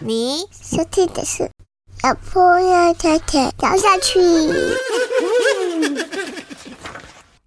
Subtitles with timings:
[0.00, 1.50] 你收听的是
[2.02, 4.18] 老婆要太太聊下去。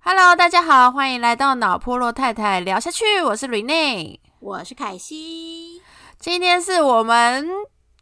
[0.02, 5.82] Hello，大家好，欢迎来到脑波罗太太聊下去，我是 Rene，我是凯西，
[6.20, 7.48] 今天是我们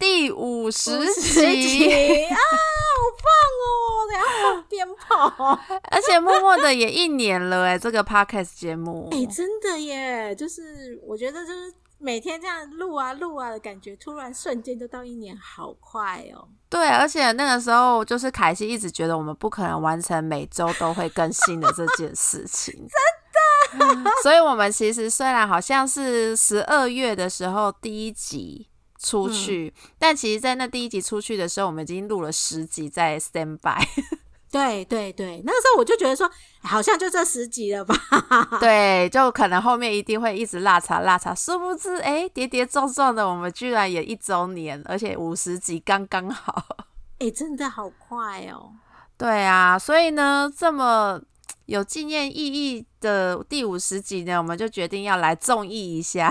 [0.04, 1.88] 第五十集，
[2.26, 3.26] 啊，好棒
[3.64, 4.04] 哦！
[4.10, 5.58] 等下放鞭炮，
[5.90, 10.34] 而且默默的也一年了哎，这个 Podcast 节目，哎、真的耶！
[10.34, 16.48] 就是我觉得，就是每天这样录啊录啊的感觉，突然瞬间就到一年，好快哦！
[16.68, 22.74] 对，而且那个时候就是凯西一直觉得我们不可能完成每周都会更新的这件事情，
[23.80, 24.10] 真的。
[24.22, 28.68] 所以，我们其实虽然好像是十二月的时候第一集
[29.04, 33.86] 出去，但其实，在那第一集出去的时候，我们已经录了十集在 stand by。
[34.50, 36.30] 对对对，那个时候我就觉得说，
[36.62, 37.94] 好像就这十集了吧？
[38.60, 46.64] 对，就可能后面一定会一直落差落差，殊不知哎，跌跌撞撞的，我们居然也一周年，而且五十集刚刚好。
[47.18, 48.70] 哎、真的好快哦！
[49.18, 51.20] 对啊，所以呢，这么
[51.66, 56.30] 有纪念意义的第五十集呢，我们就决定要来综艺一下。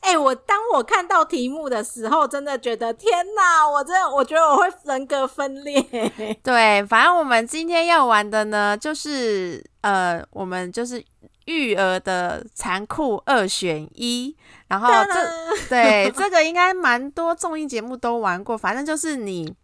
[0.00, 3.68] 哎、我当我看到题目的时候，真的觉得天哪！
[3.68, 5.80] 我真的，我觉得我会人格分裂。
[6.42, 11.04] 对，反正我们今天要玩的呢，就是呃，我们就是
[11.44, 14.36] 育儿的残酷二选一，
[14.68, 19.54] 然后这这对 这个应该蛮多综艺节目都玩过，反正就是你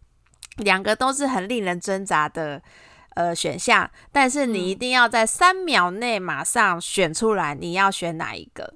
[0.57, 2.61] 两个都是很令人挣扎的。
[3.15, 8.75] 呃，选项，但是你一定要在三秒内马上选出来，你要选哪一个？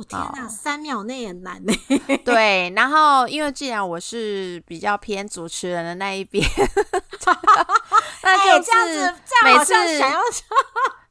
[0.00, 1.72] 哦天哪，三秒内也难呢。
[2.24, 6.44] 对，然后因为既然我是比较偏主持人的那一边，
[8.22, 10.20] 那哎、就这样子，是这样好每次像想要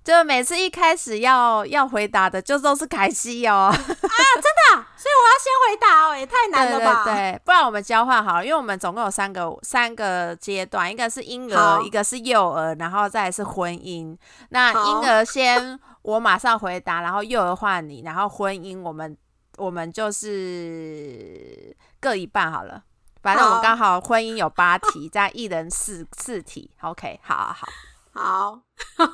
[0.02, 7.04] 就每次一开始要要回答的就都是凯西哦，啊，真的所以我要先回答哦，也太难了吧？
[7.04, 14.18] 对对，不然我们交换好了，因为我们总共有三个三个阶段，一个是婴好儿，一个是幼儿，然后再来是婚姻。
[14.50, 19.18] 那好婴儿先我马上回答，然后幼儿换你，然后婚姻我们
[19.58, 22.84] 我们就是各一半好了。
[23.22, 26.72] 反正我们刚好婚姻有八题，再一人四四题。
[26.82, 27.68] OK，好好
[28.14, 28.64] 好，
[28.96, 29.06] 好，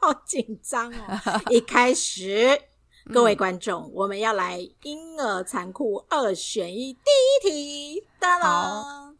[0.00, 1.20] 好 紧张哦！
[1.52, 2.58] 一开始，
[3.12, 9.18] 各位观众，我们要来婴儿残酷二选一，第一题，当然，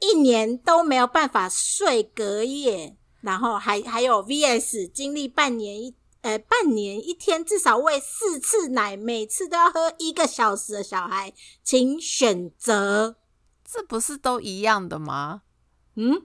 [0.00, 5.96] 一年都没有办法睡隔夜，然后还还有 VS 经历半年一。
[6.22, 13.16] 呃，半年一天至少喂四次奶，每次都要喝一个小时的小孩，请选择。
[13.64, 15.42] 这不是都一样的吗？
[15.96, 16.22] 嗯，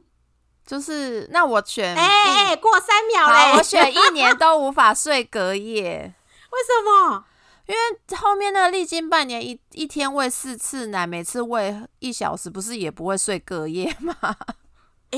[0.65, 2.05] 就是那我选哎
[2.49, 3.57] 哎、过三秒嘞！
[3.57, 6.13] 我选一 年都无法睡隔夜。
[6.51, 7.25] 为什么？
[7.67, 14.15] 因为后面那个历经半年一一天喂四次奶，每次喂一小时，不是也不会睡隔夜吗？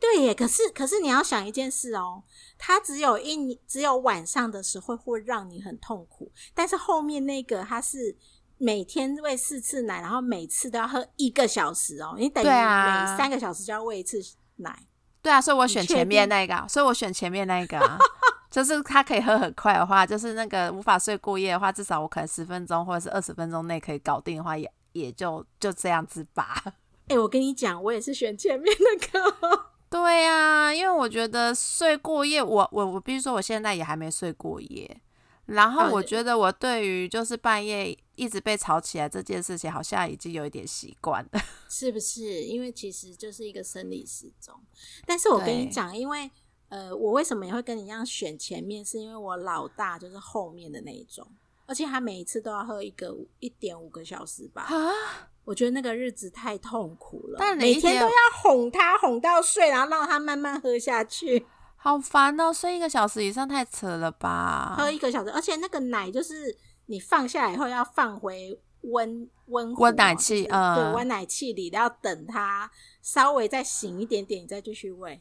[0.00, 2.22] 对耶，可是可是你要想一件事哦，
[2.56, 8.16] 它只有一只有晚上的时候会让你很痛苦，但是后面那个它是
[8.56, 14.18] 每天喂四次奶，然后每次都要喝一个小时哦，你等于每三个小时就要喂一次
[14.56, 14.78] 奶。
[15.20, 17.98] 对啊，所以我选前面那个啊，所以我选前面那个啊。
[18.50, 26.64] 就是他可以喝很快的话，就是那个无法睡过夜的话，至少我可能十分钟或者是二十分钟内可以搞定的话，也也就就这样子吧。
[27.08, 29.68] 哎、我跟你讲，我也是选前面那个。
[29.90, 35.00] 对呀、因为我觉得睡过夜，我我我必须说，我现在也还没睡过夜。
[35.46, 41.40] 然后哦我觉得我对于就是半夜一直被吵起来这件事情，好像已经有一点习惯了。
[41.70, 42.42] 是不是？
[42.44, 44.54] 因为其实就是一个生理时钟。
[45.06, 46.30] 但是我跟你讲，因为
[46.68, 51.26] 呃，我为什么也会跟你一样选前面，是因为我老大就是后面的那一种，
[51.68, 54.62] 而且他每一次都要喝一个一点五个小时吧。
[54.62, 54.90] 啊，
[55.44, 61.46] 我觉得那个日子太痛苦了，但每天都要哄他哄到睡，然后让他慢慢喝下去，
[61.76, 62.52] 好烦哦！
[62.52, 64.74] 睡一个小时以上太扯了吧？
[64.76, 66.56] 喝一个小时，而且那个奶就是
[66.86, 72.70] 你放下来以后要放回温温温奶哦就是器嗯对，温奶器里，然后等它
[73.02, 75.20] 稍微再醒一点点，你再继续喂，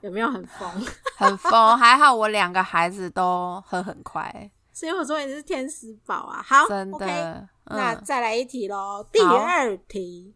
[0.00, 0.70] 有没有很疯？
[1.18, 6.44] 很疯，还好我两个孩子都喝很快，所以我说你是天使宝啊！
[6.44, 6.96] 好，真的。
[6.96, 10.34] OK，嗯那再来一题喽，第二题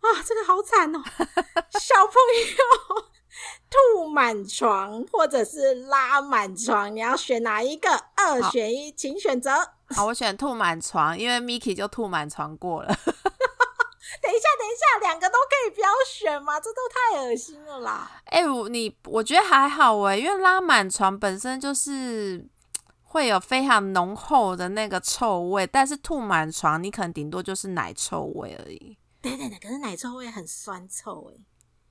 [0.00, 2.14] 啊，这个好惨哦，小朋
[2.58, 3.06] 友
[3.70, 7.88] 吐满床或者是拉满床，你要选哪一个？
[8.16, 9.52] 二选一，请选择。
[9.94, 12.88] 好，我选吐满床，因为 Miki 就吐满床过了。
[14.22, 16.58] 等一下，等一下，两个都可以不要选吗？
[16.58, 18.10] 这都太恶心了啦！
[18.26, 22.48] 哎、我你我觉得还好哎，因为拉满床本身就是
[23.16, 28.98] 会有非常浓厚的那个臭味，但是吐满床你可能顶多就是奶臭味而已。
[29.22, 31.40] 对对对，可是奶臭味很酸臭哎，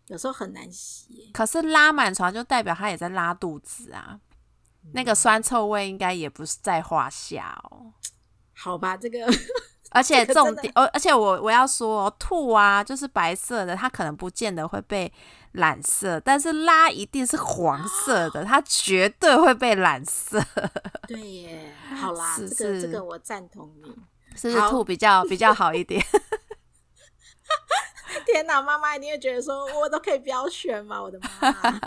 [0.06, 1.32] 有时候很难洗耶。
[1.34, 4.20] 可是拉满床就代表他也在拉肚子啊，
[4.94, 7.92] 那个酸臭味应该也不是在话下哦。
[8.54, 9.26] 好吧，这个
[9.96, 15.12] 而且这个真的重点，哦，而且我我要说、哦，吐啊，就是白色的，它可能不见得会被
[15.54, 20.44] 染色，但是拉一定是黄色的，它绝对会被染色。
[21.08, 23.90] 对耶，好啦，是这个这个我赞同你。
[24.36, 26.04] 是不是好吐比较比较好一点？
[28.26, 31.02] 天哪，妈妈一定会觉得说，我都可以不要选吗？
[31.02, 31.18] 我的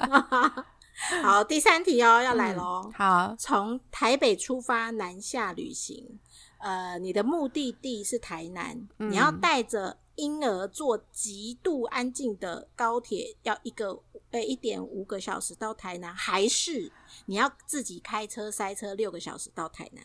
[0.08, 0.64] 妈！
[1.22, 2.90] 好，第三题哦，要来喽。
[2.96, 6.19] 好，从台北出发南下旅行，
[6.58, 14.00] 呃，你的目的地是台南，嗯你要带着婴儿坐极度安静的高铁，要一个
[14.32, 16.90] 呃一点五个小时到台南，还是
[17.26, 20.05] 你要自己开车塞车六个小时到台南？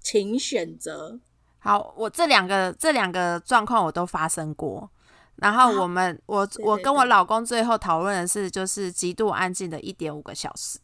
[0.00, 1.20] 请选择。
[1.58, 4.90] 好，我这两个这两个状况我都发生过。
[5.36, 10.78] 然后我们、我我跟我老公最后讨论的是，就是极度安静的一点五个小时。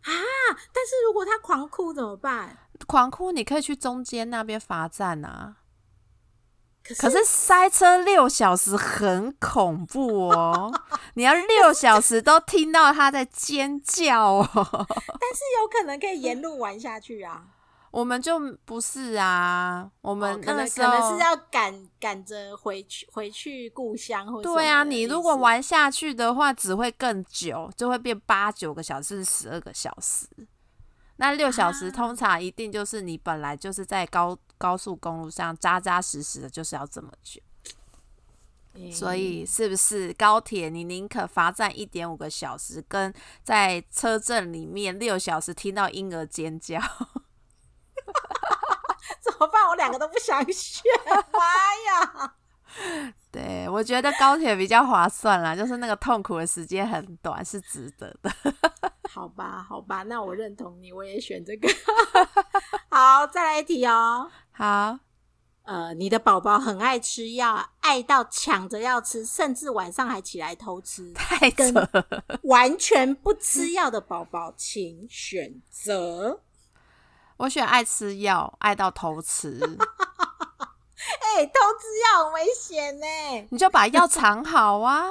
[0.00, 0.10] 啊
[0.72, 2.58] 但是如果他狂哭怎么办？
[2.86, 5.56] 狂哭，你可以去中间那边罚站啊。
[6.86, 10.70] 可是可是塞车六小时很恐怖哦，
[11.14, 14.48] 你要六小时都听到他在尖叫哦。
[14.52, 17.44] 但是有可能可以沿路玩下去啊。
[17.90, 30.26] 我们就不是啊，我我们哦可能那个时候、可能是要赶赶着回去回去故乡或对啊，你如果玩下去的话，只会更久，就会变八九个小时，十二个小时。
[31.16, 37.40] 那六小时啊通常一定就是你本来就是在高高速公路上扎扎实实的，就是要这么久。
[38.76, 43.14] 嗯所以是不是高铁你宁可罚站一点五个小时，跟
[43.44, 46.80] 在车阵里面六小时听到婴儿尖叫？
[49.22, 49.68] 怎么办？
[49.68, 50.82] 我两个都不想选，
[51.32, 51.38] 妈
[51.86, 52.34] 呀！
[53.30, 58.32] 对我觉得高铁比较划算啦，就是那个痛苦的时间很短，是值得的。
[59.14, 61.68] 好吧，好吧，那我认同你，我也选这个。
[62.90, 64.28] 好，再来一题哦。
[64.50, 64.98] 好，
[65.62, 71.12] 呃，你的宝宝很爱吃药，爱到抢着要吃，甚至晚上还起来偷吃。
[71.14, 71.88] 太扯跟。
[72.42, 76.40] 完全不吃药的宝宝，请选择。
[77.36, 79.60] 我选爱吃药，爱到偷吃，
[81.20, 83.06] 哎、偷吃药很危险呢。
[83.52, 85.04] 你就把药藏好啊。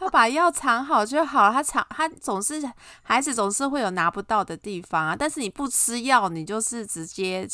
[0.00, 2.54] 他把药藏好就好，他藏他总是
[3.02, 5.14] 孩子总是会有拿不到的地方啊。
[5.14, 7.46] 但是你不吃药，你就是直接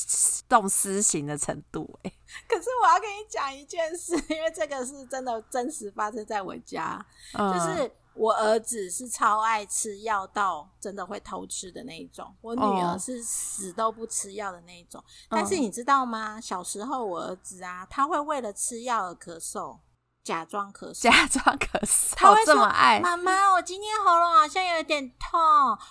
[0.48, 2.12] 动私刑的程度、欸。
[2.48, 7.04] 可是我要跟你讲一件事， 因为这个是真的真实发生在我家，
[7.34, 15.02] 嗯就是我儿子是超爱吃药到真的会偷吃的那一种，我女儿哦是死都不吃药的那一种。
[15.30, 16.40] 嗯但是你知道吗？
[16.40, 19.78] 小时候我儿子啊，他会为了吃药而咳嗽，
[20.26, 21.02] 假装咳嗽。
[21.02, 25.38] 假装咳嗽他会嗽这么爱，妈妈， 我今天喉咙好像有点痛，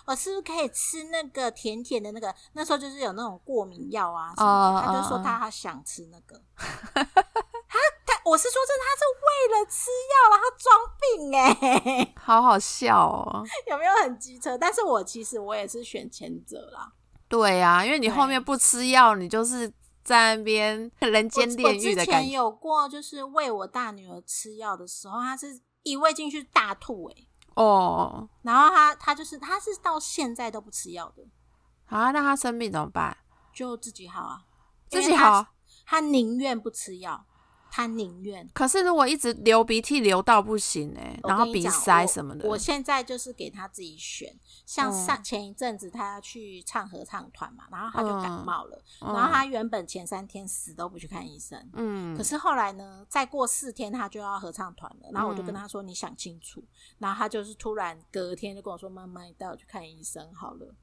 [0.05, 2.35] 我是不是可以吃那个甜甜的那个？
[2.51, 6.37] 那时候就是有那种过敏药啊什么的，哦他就说哦他好想吃那个。
[6.57, 10.68] 他他，我是说真的，他是为了吃药然后装
[10.99, 13.42] 病哎、 好好笑哦。
[13.68, 14.57] 有没有很机车？
[14.57, 16.92] 但是我其实我也是选前者啦。
[17.30, 19.71] 对呀、因为你后面不吃药，你就是
[20.06, 22.12] 在那边 人我间我炼狱之的感觉。
[22.12, 31.24] 前有过，就是喂我大女儿吃药的时候，她是一喂进去大吐哎、哦，然后她她就是她是到现在都不吃药的，
[31.88, 33.18] 啊，那她生病怎么办？
[33.52, 34.45] 就自己好啊，
[34.88, 35.47] 自己好。
[35.85, 37.26] 她宁愿不吃药，
[37.75, 38.49] 他宁愿。
[38.53, 44.33] 可是如果一直流鼻涕流到不行哎、然后鼻塞什么的，我现在就是给他自己选，
[44.65, 51.69] 像嗯上前一阵子他要去唱合唱团嘛，然后他就感冒了，嗯然后他原本前三天死都不去看医生。
[51.73, 56.63] 嗯可是后来呢，再过四天他就要合唱团了，然后我就跟嗯他说：“你想清楚。”
[56.99, 60.73] 然后他就是突然隔天就跟我说：“妈妈，你带我去看医生好了。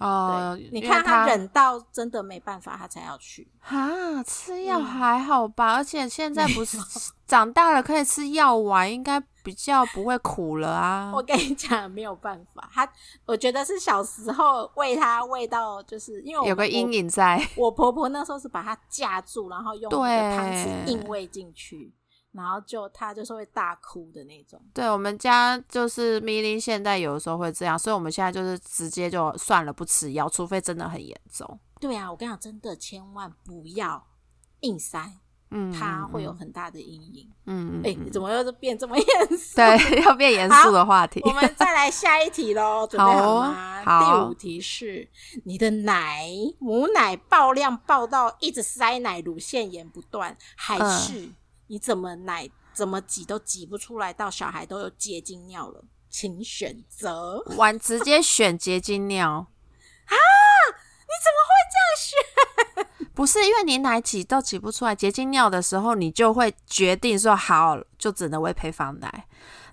[0.00, 3.48] 哦，对，你看他忍到真的没办法，他才要去。
[3.60, 6.78] 啊，吃药嗯还好吧，而且现在不是
[7.26, 11.12] 长大了可以吃药丸，应该比较不会苦了啊。
[11.14, 12.88] 我跟你讲，没有办法，他
[13.26, 16.92] 我觉得是小时候喂他喂到，就是因为有个阴。
[16.92, 21.92] 影在，我我婆婆那时候是把他架住，然后用那个汤匙对硬喂进去，
[22.34, 24.60] 然后就他就是会大哭的那种。
[24.74, 31.58] 对我们家就是咪咪，现在有的时候会这样，所以我们现在就是直接就算了，不吃药，除非真的很严重。
[31.80, 34.06] 对啊，我跟你讲，真的千万不要
[34.60, 34.98] 硬塞，
[35.50, 37.30] 嗯，它会有嗯很大的阴影。
[37.46, 39.56] 嗯，嗯哎、嗯怎么又是变这么严肃？
[39.56, 41.20] 对，要变严肃的话题。
[41.24, 43.82] 我们再来下一题喽， 准备好吗？
[43.84, 45.06] 好第五题是
[45.44, 46.26] 你的奶
[46.58, 51.28] 母奶爆量爆到一直塞奶，乳腺炎不断，还嗯是
[51.68, 57.42] 你怎么奶怎么挤都挤不出来，到小孩都有结晶尿了，请选择。
[57.56, 59.28] 完直接选结晶尿
[60.06, 60.16] 啊，
[60.74, 63.08] 你怎么会这样选？
[63.14, 69.26] 不是因为你奶挤都挤不出来结晶尿的时候，你就会决定说好，就只能喂配方奶。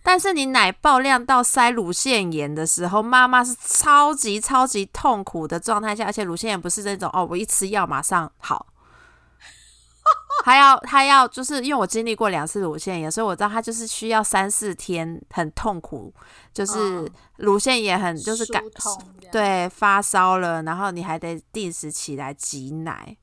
[0.04, 8.68] 但是你奶爆量到塞乳腺炎的时候，妈妈是超级超级痛苦的状态下，而且乳腺炎不是那种哦，我一吃药马上好，
[10.46, 16.14] 还要他要就是因为我经历过两次乳腺炎，所以我知道他就是需要三四天很痛苦，
[16.54, 18.64] 就是嗯乳腺炎很就是感
[19.32, 23.18] 对发烧了，然后你还得定时起来挤奶。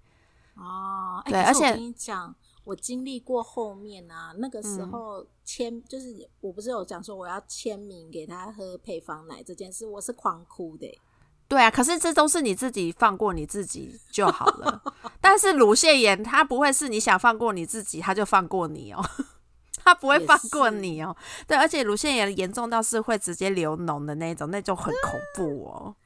[0.54, 2.34] 哦，哎对而且我跟你讲，
[2.64, 4.90] 我经历过后面啊，那个时嗯。
[4.90, 11.00] 候签、就是我不是有讲说我要签名给他喝配方奶这件事，我是狂哭的欸、
[11.48, 14.82] 对啊，可是这都是你自己放过你自己就好了。
[15.18, 19.02] 但是乳腺炎，它不会是你想放过你自己，它就放过你哦，
[19.82, 21.16] 它不会放过你哦。
[21.46, 25.96] 对，而且乳腺炎严重到是会直接流脓的那种，那就很恐怖哦。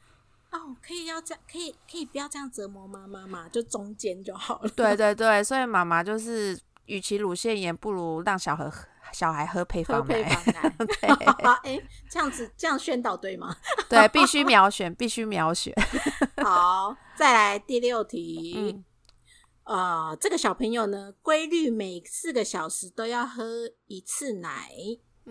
[0.53, 4.69] 哦，可以要这样，可以可以不要这样折磨妈妈嘛，就中间就好了。
[4.77, 10.23] 对对对，所以妈妈就是，与其乳腺炎，不如让小孩喝小孩喝配方奶。
[10.23, 13.57] 配方奶，对哎、这样子这样宣导对吗？
[13.89, 15.75] 对，必须秒选，必须秒选。
[16.43, 18.55] 好，再来第六题。
[18.57, 18.85] 嗯
[19.65, 24.73] 呃，这个小朋友呢，规律每四个小时都要喝一次奶，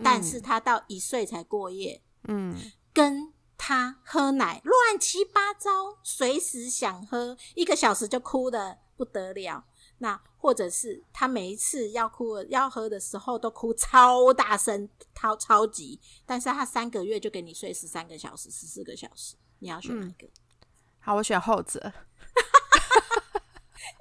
[0.02, 2.56] 但是他到一岁才过夜，嗯，
[2.94, 9.66] 跟他喝奶乱七八糟，随时想喝，一个小时就哭的不得了。
[10.02, 20.28] 那或者是他每一次要哭要喝的时候都哭超大声，超超级，但是他三个月就给你睡十三个小时、十四个小时，你要选哪一个？
[20.98, 21.78] 好，我选后者。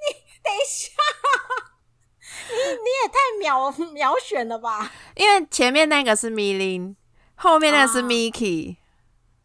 [0.01, 0.05] 你
[0.43, 0.91] 等一下，
[2.49, 4.91] 你你也太秒秒选了吧？
[5.15, 6.95] 因为前面那个是米林，
[7.35, 8.77] 后面那个是啊 Miki。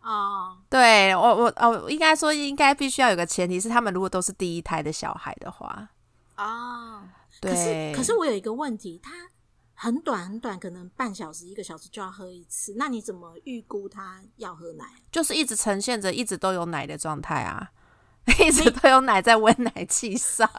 [0.01, 5.91] 哦，对我我哦，应该说应该必须要有个前提是，他们如果都是第一胎的小孩的话，
[6.37, 7.03] 哦，
[7.41, 9.11] 可是可是我有一个问题，他
[9.75, 14.85] 很短很短，可能半小时一个小时就要喝一次，那你怎么预估他要喝奶？
[15.11, 17.71] 就是一直呈现着一直都有奶的状态啊，
[18.41, 20.49] 一直都有奶在温奶器上。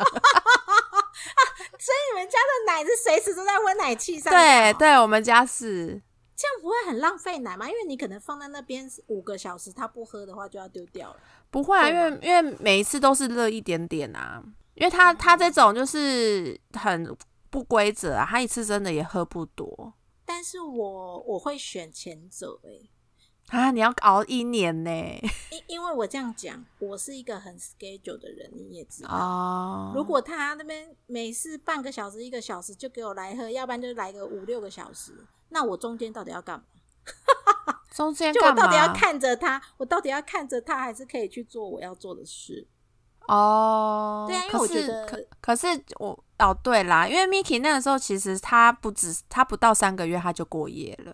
[1.79, 4.31] 所以你们家的奶是随时都在温奶器上？
[4.31, 6.01] 对，对，我们家是
[6.36, 7.67] 这样不会很浪费奶吗？
[7.67, 11.19] 因为你可能放在那边五个小时，他不喝的话就要丢掉了。
[11.50, 14.43] 不会啊，因为因为每一次都是热一点点啊，
[14.77, 17.15] 因为他他这种就是很
[17.50, 19.93] 不规则啊，他一次真的也喝不多
[20.25, 22.89] 但是我我会选前者、欸，
[23.48, 24.91] 啊，你要熬一年呢
[25.51, 29.10] 因因为我这样讲，我是一个很 schedule 的人，你也知道。
[29.10, 36.65] 哦，如果他那边每次半个小时、一个小时就给我来喝，要不然就来个五六个小时，那我中间到底要干嘛？
[37.96, 38.51] 中间就我？
[38.51, 42.67] 到底要看着他，我到底要看着他，还是可以去做我要做的事？
[43.27, 45.67] 哦，对啊因为可是我觉得可可是
[46.00, 51.13] 我哦对啦，因为 Miki 那个时候其实他不止他不到三个月他就过夜了，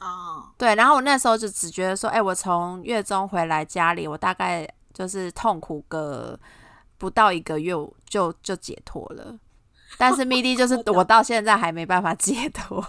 [0.00, 6.38] 哦，对，然后我那时候就只觉得说，哎、我从月中回来家里，我大概就是痛苦个
[6.98, 7.72] 不到一个月
[8.08, 9.38] 就就解脱了，
[9.98, 12.84] 但是 Midi 就是 我到现在还没办法解脱，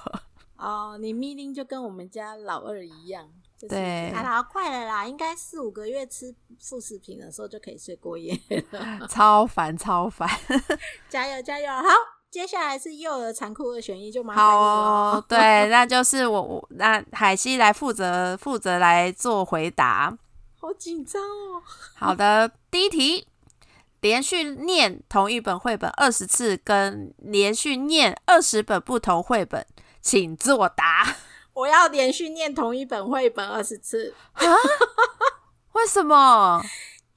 [0.58, 3.28] 哦，你密令就跟我们家老二一样，
[3.62, 8.36] 就是对啊啦，快了啦，应该四五个月吃副食品的时候就可以睡过夜
[8.72, 10.28] 了，超 烦超烦。
[11.08, 11.72] 加油加油！
[11.72, 11.84] 好，
[12.32, 15.26] 接下来是幼儿残酷二选一，就麻烦好你哦了，。
[15.28, 20.18] 对，那就是我我那海西来负责负责来做回答。
[20.60, 21.62] 好紧张哦。
[21.96, 23.28] 好的，第一题，
[24.00, 29.64] 连续念同一本绘本二十次，跟连续念二十本不同绘本，
[30.02, 31.16] 请作答。
[31.54, 34.14] 我要连续念同一本绘本二十次，
[35.74, 36.62] 为什么？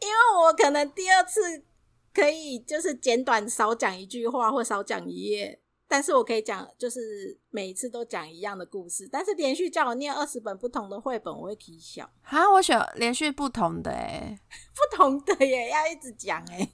[0.00, 1.64] 因为我可能第二次
[2.12, 9.08] 可以就是简短少讲一句话或少讲一页，但是我可以讲就是每一次都讲一样的故事。
[9.10, 12.10] 但是连续叫我念二十本不同的绘本，我会啼笑。
[12.24, 14.38] 啊，我选连续不同的诶，
[14.74, 16.68] 不同的耶，要一直讲哎。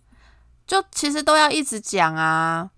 [0.67, 2.71] 就其实都要一直讲啊。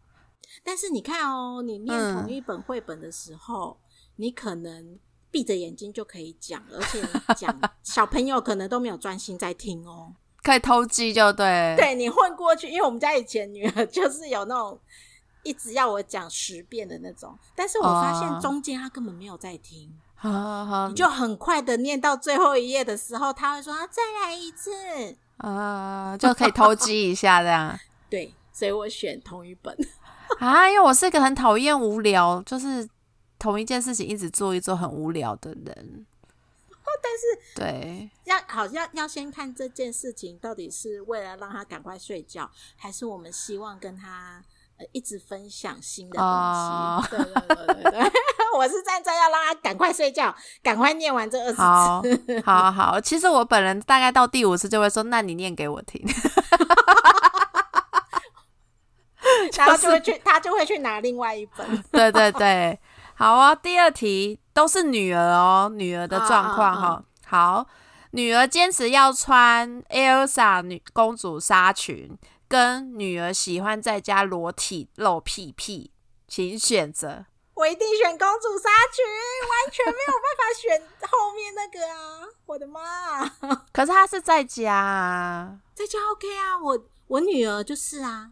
[0.64, 3.78] 但是你看哦，你念嗯同一本绘本的时候，
[4.16, 4.98] 你可能
[5.30, 10.12] 闭着眼睛就可以讲，而且你讲小朋友可能都没有专心在听哦。
[10.42, 11.74] 可以偷鸡就对。
[11.76, 14.78] 对你混过去，因为我们家以前女儿就是有那种
[15.44, 24.70] 一直要我讲十遍的那种，但是我发现哦中间她根本没有在听，好好你就很快的念到最后一页的时候，她会说啊再来一次，
[25.36, 27.78] 啊，就可以偷鸡一下这样
[28.10, 29.76] 对，所以我选同一本。
[30.40, 30.68] 啊。
[30.68, 32.88] 因为我是一个很讨厌无聊，就是
[33.42, 36.06] 同一件事情一直做一做很无聊的人。
[37.02, 37.24] 但是
[37.56, 44.42] 对，要好要要先看这件事情到底是为了让他赶快睡觉，还是我们希望跟他
[44.78, 46.28] 呃一直分享新的东西。
[46.28, 48.10] 哦对对对对对，
[48.56, 52.40] 我是站在要让他赶快睡觉，赶快念完这二十好次。
[52.46, 56.00] 好好，其实我本人大概到第五次就会说：“那你念给我听。
[59.56, 62.78] 然后就会去，他就会去拿另外一本。”对对对，
[63.14, 63.54] 好啊。
[63.54, 67.04] 第二题都是女儿哦，女儿的状况啊啊哈。
[67.26, 67.66] 好，
[68.12, 75.90] 女儿坚持要穿 Elsa 女公主纱裙，跟女儿喜欢在家裸体露屁屁，
[76.28, 77.26] 请选择。
[77.54, 79.04] 我一定选公主纱裙，
[79.48, 82.26] 完全没有办法选后面那个啊！
[82.46, 83.28] 我的妈，
[83.72, 88.30] 可是她是在家啊，在家 OK 啊，我我女儿就是啊，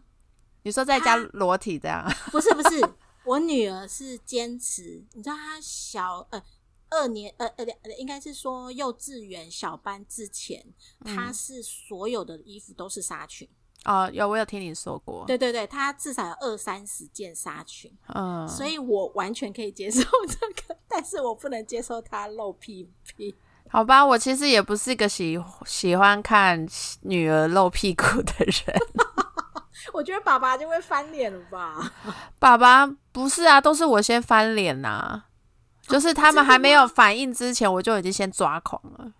[0.63, 2.03] 你说在家裸体这样？
[2.31, 2.81] 不是不是，
[3.23, 6.41] 我女儿是坚持，你知道她小呃
[6.89, 10.65] 二年呃呃两应该是说幼稚园小班之前，
[11.05, 13.47] 她是所有的衣服都是纱裙。
[13.85, 15.23] 哦，有我有听你说过。
[15.25, 23.35] 对对对，她至少有二三十件纱裙，嗯，所以我完全可以接受这个，但是我不能接受她露屁屁。
[23.69, 26.67] 好吧，我其实也不是一个喜喜欢看
[27.01, 28.77] 女儿露屁股的人。
[29.93, 31.91] 我觉得爸爸就会翻脸了吧？
[32.39, 35.23] 爸爸不是啊，都是我先翻脸呐、
[35.87, 39.11] 就是他们还没有反应之前，我就已经先抓狂了。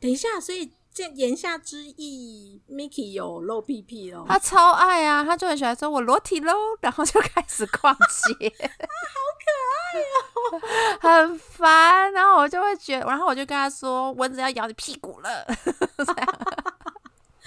[0.00, 4.24] 等一下，所以这言下之意，Miki 有露屁屁哦。
[4.28, 9.46] 他超爱啊，他就很喜欢说“我裸体喽”，然后就开始逛街， 好可
[9.82, 12.12] 爱哦，很烦。
[12.12, 15.46] 然后我就会觉然后我就跟他说：“蚊子要咬你屁股了。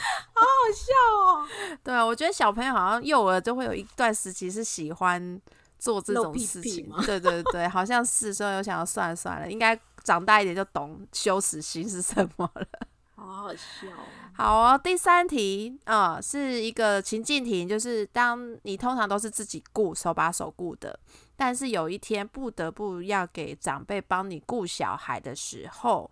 [0.33, 1.47] 好好笑哦！”
[1.83, 5.41] 对啊，我觉得小朋友好像幼儿就会有一段时期是喜欢
[5.77, 12.67] 做这种事情对对对，好像是，所以我想要算了算了，应该长大一点就懂羞耻心是什么了。
[13.15, 14.03] 好好笑哦。
[14.33, 20.97] 好哦，第三题，啊，是一个情境题，就是当你通常都是自己顾，手把手顾的，
[21.35, 26.09] 但是有一天不得不要给长辈帮你顾小孩的时候，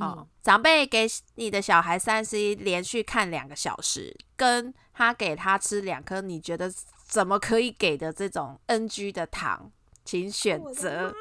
[0.00, 6.72] 哦，嗯长辈给你的小孩三 C 连续看两个小时，跟他给他吃两颗你觉得
[7.06, 9.72] 怎么可以给的这种 NG 的糖，
[10.04, 11.12] 请选择妈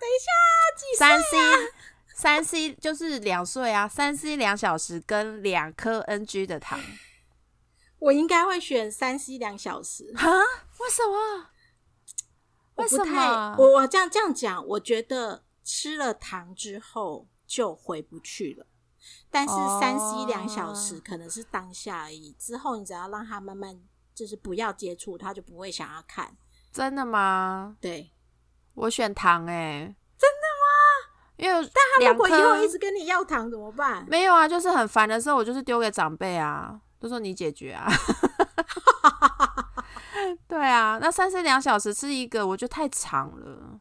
[0.00, 0.30] 等一下，
[0.76, 1.36] 几岁三 C。
[2.14, 6.80] 三 C 就是两岁啊，三 C 两小时跟两颗 NG 的糖，
[8.00, 10.12] 我应该会选三 C 两小时。
[10.16, 10.28] 哈？
[10.80, 11.46] 为什么？
[12.74, 13.54] 为什么？
[13.56, 18.66] 我我这样这样讲，我觉得吃了糖之后就回不去了。
[19.30, 23.80] 但是哦三 C 两小时可能是当下而已，之后你只要让他慢慢
[24.14, 26.36] 就是不要接触，他就不会想要看。
[26.70, 27.76] 真的吗？
[27.80, 28.12] 对，
[28.74, 30.66] 我选糖哎、真的吗？
[31.36, 34.04] 因为但他如两果以后一直跟你要糖怎么办？
[34.08, 37.88] 没有啊，就是很烦的时候，我就是丢给长辈啊，就说你解决啊。
[40.46, 43.80] 对啊，那三四两小时吃一个，我觉得太长了。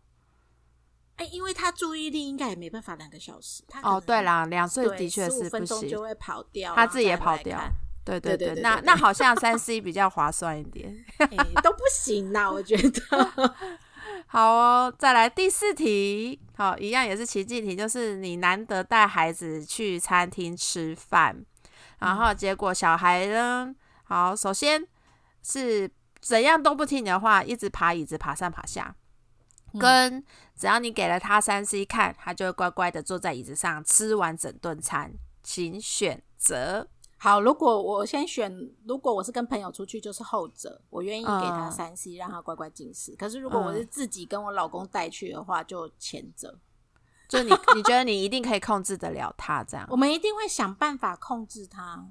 [1.17, 3.63] 哎、因为他注意力应该也没办法两个小时。
[3.67, 7.59] 他哦，能对啦，两岁，的确是不行就，会跑掉，他自己也跑掉。
[8.05, 10.95] 对对对，那那好像 三 C 比较划算一点。
[11.17, 11.27] 哎、
[11.61, 13.53] 都不行啦，我觉得。
[14.27, 21.45] 好哦，再来第四题，好，一样也是情境题，就是你难得带孩子去餐厅吃饭，
[21.99, 24.85] 然后结果小孩呢，好，首先
[25.43, 25.89] 是
[26.21, 28.95] 怎样都不听你的话，一直爬椅子爬上爬下，
[29.79, 30.23] 跟
[30.55, 35.13] 只要你给了他三 C 看，他就会乖乖的坐在椅子上吃完整顿餐，
[35.43, 36.87] 请选择。
[37.19, 43.15] 好，如果我先选，如果我是跟朋友出去，就是后者，我愿意给他嗯三 C，、让他乖乖进食。
[43.15, 46.59] 可是如果我是自己跟我老公带去的话，就前者。
[47.27, 49.97] 就你你觉得你一定可以控制得了他这样 我？
[49.97, 52.07] 们一定会想办法控制他。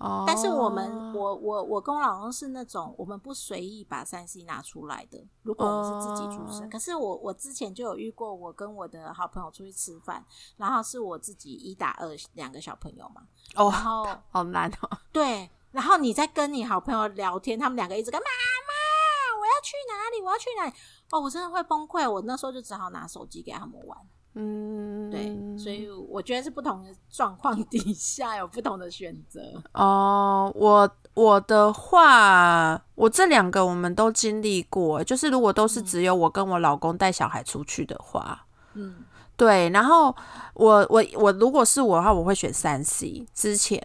[0.00, 5.22] 哦但是我们，我我我跟我老公是那种，我们不随意把三 C 拿出来的。
[5.42, 10.24] 如果我们是自己出生，哦可是我我之前就有遇过，我跟我的好朋友出去吃饭，
[10.56, 13.22] 然后是我自己一打二两个小朋友嘛，
[13.56, 14.98] 哦然，后好难哦。
[15.12, 20.22] 对，然后你在跟你好朋友聊天，他们两个一直跟妈妈，我要去哪里？
[20.24, 20.72] 我要去哪里？
[21.10, 22.10] 哦，我真的会崩溃。
[22.10, 23.98] 我那时候就只好拿手机给他们玩。
[24.34, 29.40] 嗯，对，所以我觉得是不同的状况底下有不同的选择。
[29.72, 39.04] 哦，我我的话，我这两个我们都经历过，就是如果都是只有我跟我老公带小孩出去的话，嗯，
[39.36, 40.14] 对，然后
[40.54, 43.26] 我我我如果是我的话，我会选三 C。
[43.34, 43.84] 之前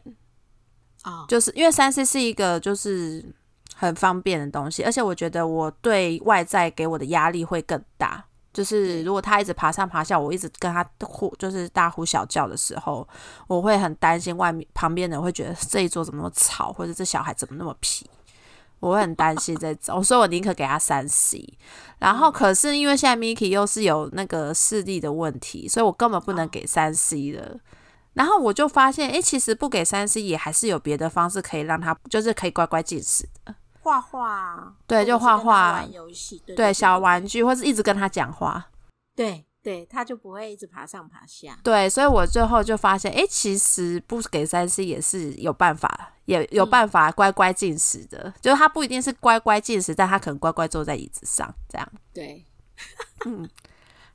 [1.02, 3.34] 啊、就是因为三 C 是一个就是
[3.76, 8.26] 很方便的东西，而且我觉得我对外在给我的压力会更大。
[8.56, 13.06] 就是如果他一直爬上爬下，我一直跟他呼，就是大呼小叫的时候，
[13.48, 18.10] 我会很担心外面旁边的人会觉得这一桌怎么那么吵，或者这小孩怎么那么皮，
[18.80, 21.58] 我会很担心这种，所以我宁可给他三 C。
[22.00, 27.58] 然后可是因为现在 Miki 又是有那个视力的问题，所以我根本不能给三 C 了。
[28.14, 33.54] 然后我就发现，诶，其实不给三 C 也还是有别的方式可以让他，就是可以乖乖进食的。
[33.86, 38.66] 画画，对就画画玩游戏，对对，小玩具，或是一直跟他讲话。
[39.16, 41.56] 对对，他就不会一直爬上爬下。
[41.64, 48.34] 对，所以我最后就发现，哎，其实不给三 C 也是有办法，也有办法乖乖进食的。
[48.42, 51.88] 就是他不一定是乖乖进食，但他可能乖乖坐在椅子上这样。
[52.12, 52.44] 对，
[53.26, 53.48] 嗯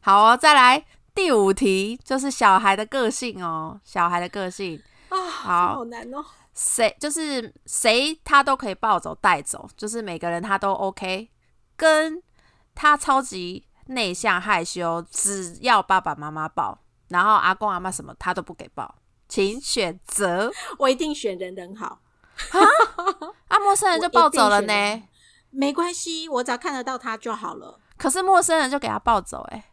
[0.00, 6.24] 好哦，再来第五题，就是小孩的个性哦，小孩的个性，啊，好好难哦。
[6.54, 11.30] 谁就是谁他都可以抱走带走，就是每个人他都 OK，
[11.76, 12.22] 跟
[12.74, 18.96] 他超级内向害羞，只要爸爸妈妈抱，然后阿公阿妈什么他都不给抱，
[19.28, 20.52] 请选择。
[20.78, 22.00] 我一定选人人好，
[23.48, 25.02] 啊，陌生人就抱走了呢，
[25.50, 27.80] 没关系，我只要看得到他就好了。
[27.96, 29.64] 可是陌生人就给他抱走、欸，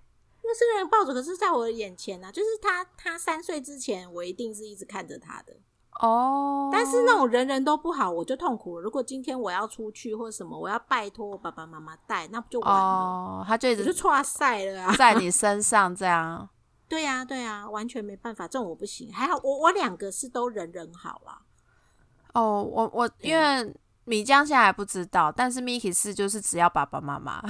[0.43, 5.55] 那是个人抱着，可是在我的眼前呢、啊，就是他，他三岁之前，我一定是一直看着他的。
[5.99, 8.83] 哦，但是那种人人都不好，我就痛苦了。
[8.83, 12.79] 如果今天我要出去或什么，我要拜托我爸爸妈妈带，那不就完了？
[12.79, 14.95] 哦，他就一直就直哇塞了啊！
[14.95, 16.47] 在你身上这样。
[16.87, 19.11] 对呀、对呀、完全没办法，这种我不行。
[19.11, 21.41] 还好我我两个是都人人好啦。
[22.33, 27.41] 哦，我我因为米江现在还不知道，但是 Miki 是就是只要爸爸妈妈。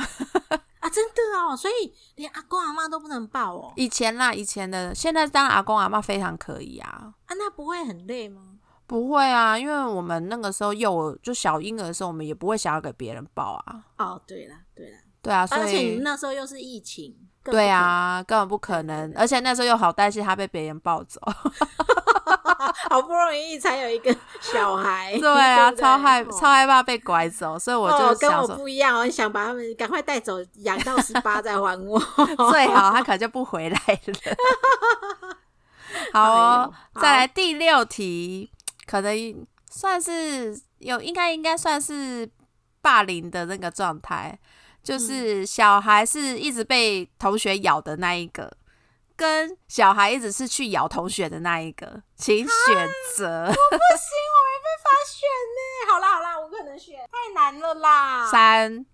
[0.87, 3.73] 啊，真的哦，所以连阿公阿妈都不能抱哦。
[3.75, 7.13] 以前啦，以前的，现在当阿公阿妈非常可以啊。
[7.25, 8.53] 啊，那不会很累吗？
[8.85, 13.83] 不会啊，因为我们那个时候幼儿就小婴儿的时候，我们也不会想要给别人抱啊。
[13.97, 19.13] 哦，对啦对啦，对啊，所而且你们那时候又是疫情，对啊，根本不可能。
[19.15, 21.19] 而且那时候又好担心他被别人抱走。
[22.89, 31.99] 好不容易才有一个小孩， 对啊， 超害哦超害怕被拐走，所以我哦，跟我就想说，不一样，我想把他们赶快带走，养到十八再还我。
[32.51, 34.35] 最好他可能就不回来了。
[36.13, 38.51] 好哦，哎呦再来第六题，
[38.85, 42.29] 可能算是有，应该应该算是
[42.81, 44.37] 霸凌的那个状态，
[44.87, 48.49] 就是小孩是一直被同学咬的那一个，
[49.17, 55.91] 跟小孩一直是去咬同学的那一个，请选择我不行，我没办法选呢。
[55.91, 58.31] 好啦好啦，我可能选，太难了啦。
[58.31, 58.85] 三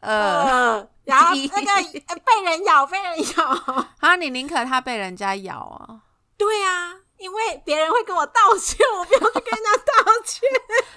[0.00, 0.10] 二。
[0.10, 1.70] 呃，然后一那个
[2.06, 3.44] 呃被人咬，被人咬。
[4.00, 6.00] 啊，你宁可他被人家咬啊？
[6.38, 10.48] 对啊，因为别人会跟我道歉，我不要去跟人家道歉。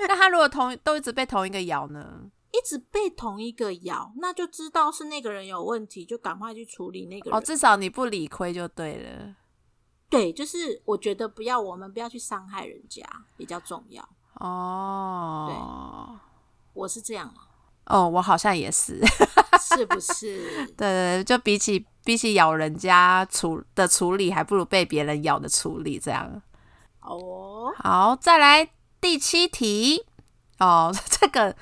[0.07, 2.21] 那他如果同都一直被同一个咬呢？
[2.51, 7.38] 一直被同一个咬，那就知道是那个人有问题，就赶快去处理那个人。
[7.38, 9.36] 哦，至少你不理亏就对了。
[10.10, 13.03] 对，就是我觉得不要，我们不要去伤害人家
[13.36, 14.07] 比较重要。
[14.36, 16.19] 哦，对
[16.73, 17.43] 我是这样啊，
[17.88, 19.01] 哦，我好像也是。
[19.60, 20.65] 是不是？
[20.77, 26.41] 对对对，就比起比起咬人家处的处理，还不如被别人咬的处理这样。
[27.01, 28.69] 哦，好，再来
[29.01, 30.05] 第七题。
[30.60, 31.55] 哦， 这个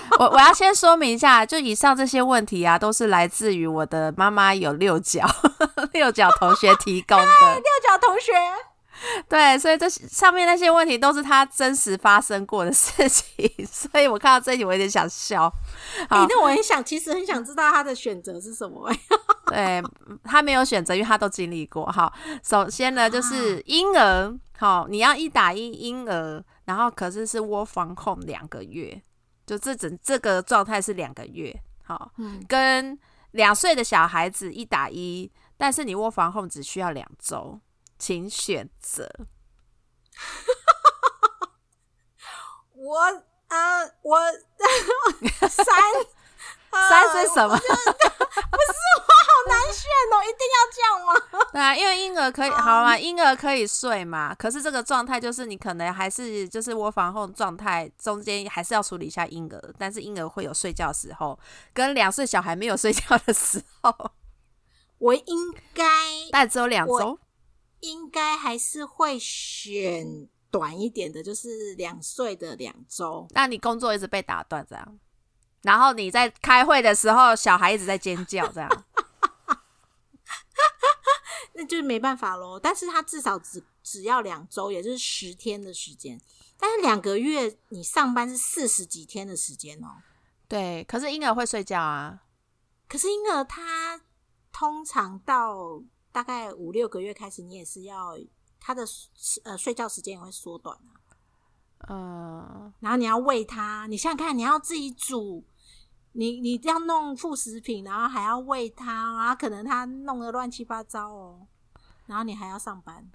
[0.18, 5.26] 我我要先说明一下，就以上这些问题啊，都是来自于我的妈妈有六角
[5.92, 7.24] 六角同学提供的。
[7.54, 8.32] 六角同学，
[9.28, 15.52] 对，所以这上面那些问题都是他真实发生过的事情，所以我看到这一题我有点想笑。
[16.10, 18.98] 那我很想，其实很想知道他的选择是什么、哎
[19.46, 19.80] 对
[20.24, 21.84] 他没有选择，因为他都经历过。
[21.92, 22.10] 好，
[22.42, 29.00] 首先呢就是婴儿，好，你要一打一婴儿，然后可是是窝防控两个月，
[29.46, 31.54] 就这整这个状态是两个月，
[31.84, 32.98] 好，嗯跟
[33.32, 37.60] 两岁的小孩子一打一，但是你卧房控只需要两周，
[37.98, 39.08] 请选择。
[42.72, 43.00] 我
[43.48, 44.20] 呃，我
[45.48, 46.06] 三呃
[46.88, 47.56] 三是什么？
[47.56, 51.08] 不是我好难选哦，一定要这样吗？
[51.52, 61.38] 对啊，因为婴儿可以好嘛，婴儿可以睡嘛，可是这个状态就是你可能还是就是窝房后状态中间还是要处理一下婴儿，但是婴儿会有睡觉的时候，
[61.72, 64.10] 跟两岁小孩没有睡觉的时候。
[64.98, 65.84] 我应该
[66.30, 67.18] 但只有两我周。
[67.80, 73.26] 应该还是会选短一点的，就是两岁的两周。
[73.32, 74.98] 那你工作一直被打断这样，
[75.64, 78.70] 然后你在开会的时候，小孩一直在尖叫这样。
[81.54, 82.58] 那就是没办法喽。
[82.60, 86.20] 但是他至少只只要两周，也就是十天的时间。
[86.58, 90.02] 但是两个月你上班是四十几天的时间哦。
[90.48, 92.22] 对，可是婴儿会睡觉啊。
[92.88, 94.00] 可是婴儿他
[94.52, 98.18] 通常到大概五六个月开始，你也是要
[98.60, 98.84] 他的
[99.44, 100.92] 呃睡觉时间也会缩短啊。
[101.88, 105.44] 嗯，然后你要喂他，你想想看，你要自己煮，
[106.14, 108.86] 你你这样弄副食品，然后还要喂它，
[109.18, 111.46] 然后可能它弄得乱七八糟哦，
[112.06, 113.06] 然后你还要上班。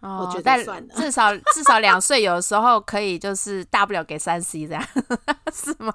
[0.00, 4.82] 哦觉得算了至少至少两岁，有时候可以就是大不了给三 C 这样，
[5.52, 5.94] 是吗？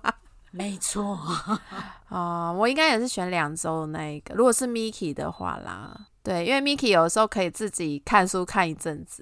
[0.51, 1.19] 没错，
[2.07, 4.33] 哦，我应该也是选两周的那一个。
[4.33, 9.21] 如果是 Miki 的话啦，对，因为 Miki 有时候可以自己看书看一阵子。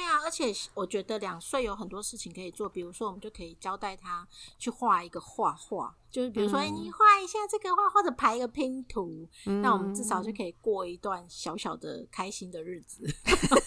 [0.00, 4.26] 对啊，而且我觉得两岁有很多事情可以做，比如说我们就可以交代他
[4.58, 9.28] 去画一个画画，就是比如说、你画一下这个画，或者排一个拼图，
[9.62, 13.04] 那我们至嗯少就可以过一段小小的开心的日子。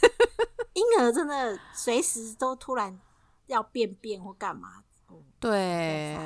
[0.74, 3.00] 婴儿真的随时都突然
[3.46, 6.18] 要便便或干嘛，哦对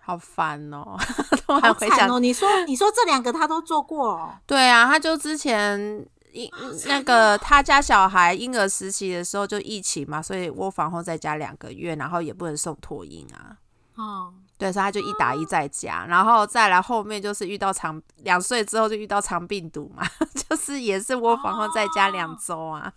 [0.00, 0.96] 好烦哦！
[1.44, 2.20] 突然好回想，惨哦！
[2.20, 13.56] 你说你说这两个他都做过、哦，对啊，他就之前婴哦那个他家小孩婴儿时期的时候就疫情嘛，所以窝房后在家两个月，然后也不能送托婴啊。
[13.96, 20.02] 哦，对，所以他就一打一在家，然后再来后面就是遇到长两岁之后就遇到肠病毒嘛，
[20.48, 22.92] 就是也是窝房后在家两周啊。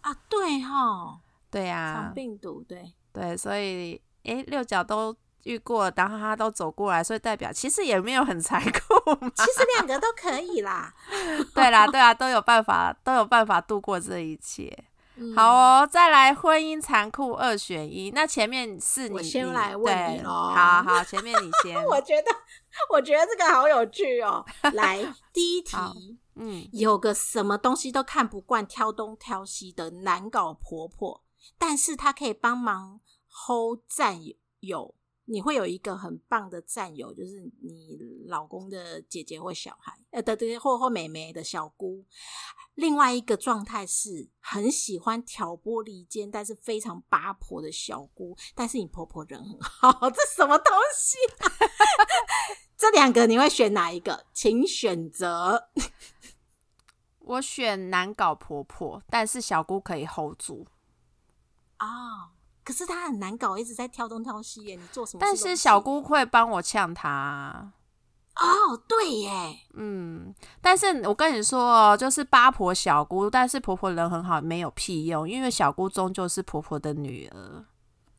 [0.00, 9.30] 啊，对哈、对呀、肠病毒，对，对，所以诶，六角都遇过，然后他都走过来，所以代表其实也没有很残酷嘛。
[9.36, 10.92] 其实两个都可以啦。
[11.54, 14.84] 对啦，对啊，都有办法，都有办法度过这一切。
[15.16, 22.30] 嗯好哦，再来婚姻残酷二选一，那前面是你，我先你来问你对咯好好，前面你先， 我觉得，
[22.90, 24.42] 我觉得这个好有趣哦。
[24.72, 31.22] 来，第一好题，嗯，有个什么东西都看不惯、挑东挑西的难搞婆婆，
[31.58, 34.18] 但是她可以帮忙 hold 战
[34.60, 34.94] 友。
[35.30, 42.04] 你会有一个很棒的战友，就是你老公的姐姐或小孩，呃，对对，或或妹妹的小姑。
[42.74, 51.16] 另外一个状态是很喜欢挑拨离间，但是非常八婆的小姑，但是你婆婆人很好， 这什么东西、
[52.76, 54.26] 这两个你会选哪一个？
[54.32, 55.68] 请选择。
[57.20, 60.66] 我选难搞婆婆，但是小姑可以 hold 住。
[61.76, 62.32] 啊、
[62.70, 64.76] 可是他很难搞，一直在挑东挑西耶。
[64.76, 65.36] 你做什么但？
[65.36, 67.72] 是小姑会帮我呛她。
[68.36, 77.64] 哦，对耶，嗯，但是我跟你说哦，就是八婆小姑，但是婆婆人很好，没有屁用，因为小姑终究是婆婆的女儿，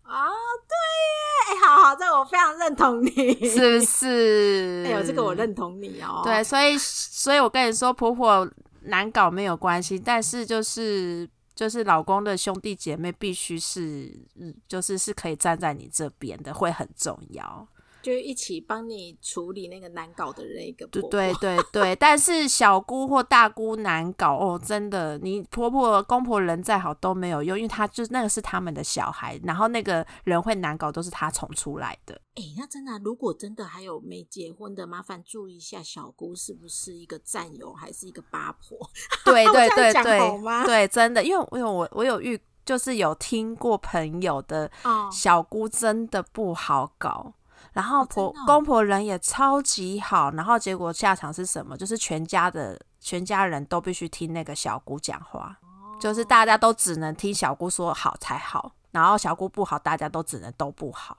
[0.03, 0.27] 啊、
[0.67, 3.09] 对耶，哎，好好，这个我非常认同你，
[3.49, 4.83] 是不是？
[4.89, 6.21] 哎呦，这个我认同你哦。
[6.25, 8.45] 对，所以所以我跟你说，婆婆
[8.81, 11.27] 难搞没有关系，但是就是
[11.61, 17.67] 就是老公的兄弟姐妹必须是，嗯就是是可以站在你这边的，会很重要。
[18.01, 21.09] 就一起帮你处理那个难搞的那个婆婆。
[21.09, 32.19] 对对对对，但是小姑或大姑难搞哦，真的，你婆婆公婆人再好都没有用，因为他就那个是他们的小孩，然后那个人会难搞都是他宠出来的。
[32.35, 38.77] 哎、那真的啊、如果真的还有没结婚的，麻烦注意一下小姑是不是一个战友，还是一个八婆？
[39.25, 40.19] 对对对对
[40.65, 47.33] 对，真的，因为因为我我有遇，就是有听过朋友的哦小姑真的不好搞。
[47.73, 51.77] 然后哦婆、公婆人也超级好，然后结果下场是什么？
[51.77, 55.57] 就是全家的全家人都必须听那个小姑讲话，
[55.99, 61.17] 就是大家都只能听小姑说好才好，然后小姑不好，大家都只能都不好。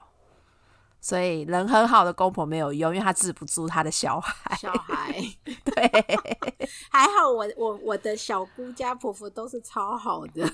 [1.01, 4.55] 所以人很好的公婆没有用，因为他治不住他的小孩。
[4.55, 5.13] 小孩，
[5.43, 6.17] 对
[6.89, 10.49] 还好我我我的小姑家婆婆都是超好的。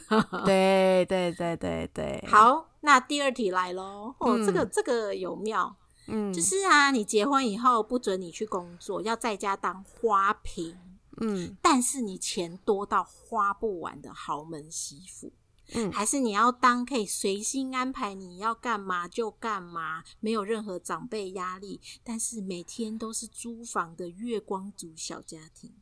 [0.46, 4.16] 对对对对对，，好，那第二题来喽。
[4.18, 5.76] 哦，嗯这个这个有妙，
[6.10, 10.78] 嗯，就是啊，你结婚以后不准你去工作，要在家当花瓶，
[11.22, 15.32] 嗯但是你钱多到花不完的豪门媳妇。
[15.72, 25.76] 嗯还是你要当可以随心安排你要干嘛就干嘛，没有任何长辈压力，但是每天都是租房的月光族小家庭，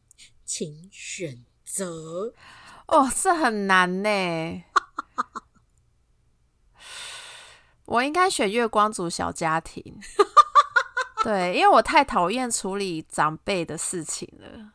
[0.43, 2.33] 请选择。
[2.87, 4.09] 哦，这很难呢。
[7.87, 9.81] 我应该选月光族小家庭，
[11.23, 14.73] 对，因为我太讨厌处理长辈的事情了。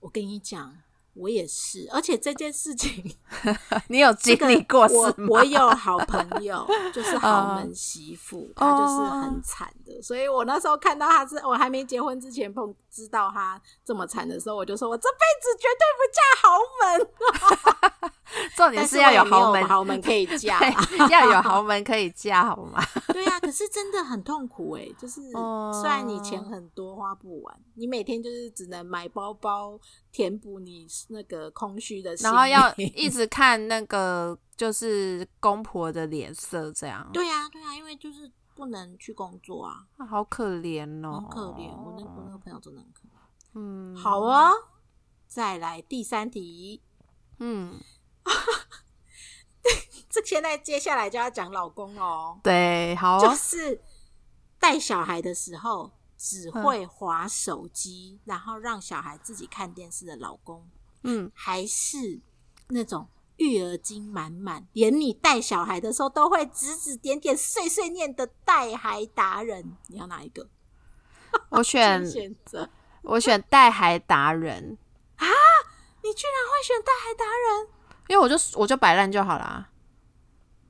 [0.00, 0.74] 我跟你讲，
[1.14, 3.16] 我也是，而且这件事情
[3.86, 5.26] 你有经这个历过是我吗？
[5.28, 10.02] 我有好朋友，就是豪门媳妇， 她就是很惨的。
[10.02, 18.12] 所以我那时候看到她是我还没结婚之前碰知道他这么惨的时候，我就说我这辈子绝对不嫁豪门。
[18.56, 20.58] 重点是要有豪门，豪门可以嫁。
[21.10, 22.82] 要有豪门可以嫁，好吗？
[23.12, 29.78] 对啊，可是真的很痛苦哎、就是哦虽然你钱很多花不完，你每天就是只能买包包
[30.10, 38.30] 填补你那个空虚的心灵，然后要一直看那个就是公婆的脸色，这样，对啊对啊，因为就是
[38.62, 41.68] 不能去工作啊，啊好可怜哦，好可怜。
[41.68, 43.10] 我那我那个朋友真的很可怜。
[43.54, 44.52] 嗯，好哦，
[45.26, 46.80] 再来第三题，
[47.40, 47.80] 嗯，
[50.08, 53.82] 这现在接下来就要讲老公哦，对，好就哦，是
[54.60, 60.70] 带小孩的时候只会划手机，然后让小孩自己看电视的老公，
[61.02, 62.20] 嗯，还是
[62.68, 63.08] 那种
[63.42, 70.48] 育儿经满满，连你带小孩的时候都会指指点点、碎碎念的带孩达人，你要哪一个？
[71.50, 72.68] 我 选选择。
[73.02, 74.78] 我选带孩达人
[75.16, 75.26] 啊，
[76.02, 77.68] 你居然会选带孩达人？
[78.08, 79.70] 因为我就我就摆烂就好啦。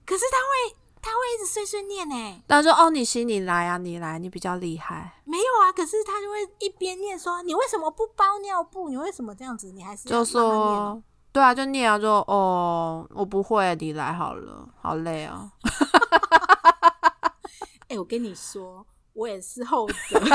[0.07, 2.43] 可是他会，他会一直碎碎念呢。
[2.49, 5.21] 他说：“哦，你行，你来啊，你来，你比较厉害。
[5.25, 8.89] 没有啊，可是他就会一边念说：“你为什么不包尿布？
[8.89, 9.71] 你为什么这样子？
[9.73, 15.51] 你还是”就说：“对啊，就念啊，就哦，我不会，你来好了，好累啊。
[17.89, 20.21] 哎、我跟你说，我也是后者。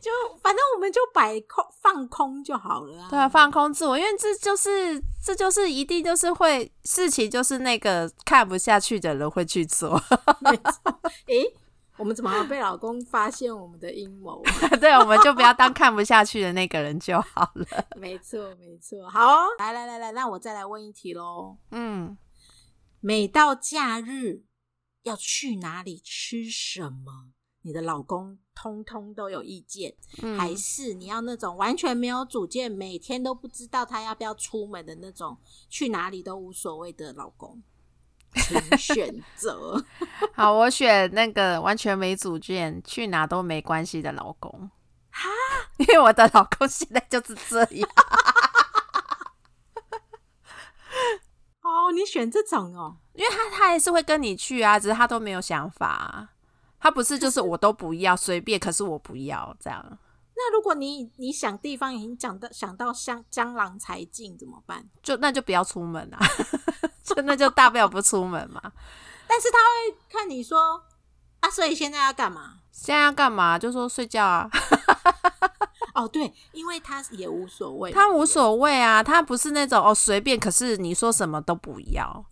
[0.00, 0.10] 就
[0.42, 3.06] 反正我们就摆空放空就好了啊。
[3.08, 10.00] 对啊，放空自我，因为这就是这就是一定就是会事情，就是那个看不下去的人会去做。
[10.40, 11.00] 没错。
[11.26, 11.34] 哎、
[11.98, 14.42] 我们怎么还被老公发现我们的阴谋？
[14.80, 17.66] 对，我们就不要当看不下去的那个人就好了。
[17.96, 19.08] 没错，没错。
[19.08, 21.56] 好哦、来来来来，那我再来问一题喽。
[21.70, 22.16] 嗯，
[23.00, 24.44] 每到假日
[25.02, 27.32] 要去哪里吃什么，
[27.62, 37.62] 你的老公通通都有意见，嗯还是你要那种完全没有主见，每天都不知道他要不要出门的那种，去哪里都无所谓的老公？
[38.34, 39.84] 请选择。
[40.34, 44.70] 好，我选那个完全没主见、去哪都没关系的老公。
[45.10, 45.28] 哈，
[45.78, 47.88] 因为我的老公现在就是这样。
[51.62, 56.28] 哦，你选这种哦，因为他他还是会跟你去啊，只是他都没有想法啊、
[56.78, 59.98] 他不是就是我都不要随便，可是我不要这样，
[60.38, 64.86] 那如果你你想地方已经讲到想到江江郎才尽怎么办？
[65.02, 66.18] 就那就不要出门啊，
[67.02, 68.60] 就那就大不了不出门嘛。
[69.26, 70.82] 但是他会看你说
[71.40, 72.56] 啊，所以现在要干嘛？
[72.70, 73.58] 现在要干嘛？
[73.58, 74.48] 就说睡觉啊，
[75.94, 82.24] 哦，对，因为他也无所谓， 他无所谓啊，他不是那种哦随便，可是你说什么都不要。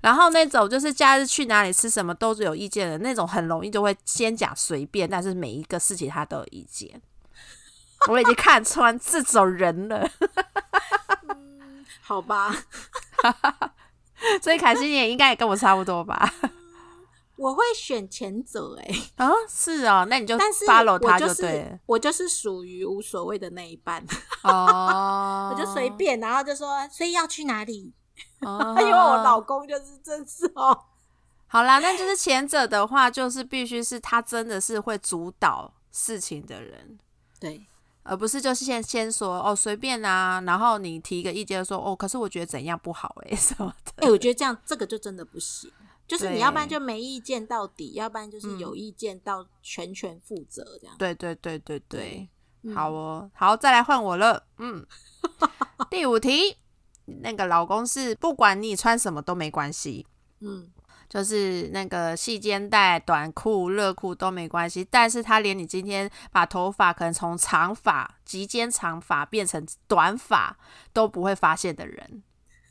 [0.00, 7.02] 然后那种就是假日去哪里吃什么都是有意见的那种，很容易就会先讲随便，但是每一个事情他都有意见。
[8.08, 10.08] 我已经看穿这种人了，
[12.00, 12.54] 好吧，
[14.42, 16.32] 所以凯西你也应该也跟我差不多吧？
[17.36, 21.80] 我会选前者哎、啊，是哦，那你就但是 follow 他我就对了是。
[21.86, 24.04] 我就是属于无所谓的那一半，
[24.44, 27.94] 哦，我就随便，然后就说，所以要去哪里？
[28.42, 30.50] 哦， 因为我老公就是这种，
[31.46, 36.98] 好啦，那就是前者的话，就是必须是他真的是会主导事情的人，
[37.40, 37.66] 对，
[38.02, 43.92] 而不是就是先先说哦随便啊，然后你提一个意见说哦，可是我觉得怎样不好诶、 什么的。
[44.06, 45.70] 哎、我觉得这样这个就真的不行，
[46.08, 50.96] 就是你要不然就没意见到底，要不然就是嗯有意见到全权负责这样。
[50.98, 52.28] 对对对对对，
[52.62, 54.44] 嗯好哦，好，再来换我了。
[54.58, 54.84] 嗯，
[55.90, 56.56] 第五题，
[57.04, 60.06] 那个老公是不管你穿什么都没关系，
[60.40, 60.70] 嗯，
[61.10, 70.56] 就是那个细肩带、短裤、热裤都没关系，但是他连你今天把头发可能从长发、及肩长发变成短发
[70.92, 72.22] 都不会发现的人，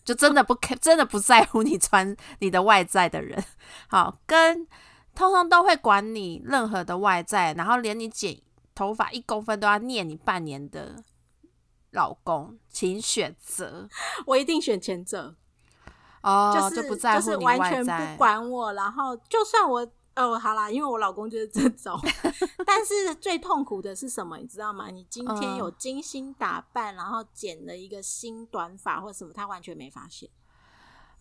[0.06, 3.44] 就真的不真的不在乎你穿你的外在的人，
[3.90, 4.66] 好，跟
[5.14, 8.40] 通通都会管你任何的外在，然后连你剪
[8.74, 11.04] 头发一公分都要念你半年的
[11.92, 13.90] 老公，请选择。
[14.26, 15.36] 我一定选前者。
[16.22, 22.00] 哦，就是不在就是乎完全，不管我，然后就算我哦好啦，因为我老公就是这种，
[22.66, 24.90] 但是最痛苦的是什么，你知道吗？
[24.90, 30.30] 你今天嗯有精心打扮，然后剪了一个新短发或什么，他完全没发现。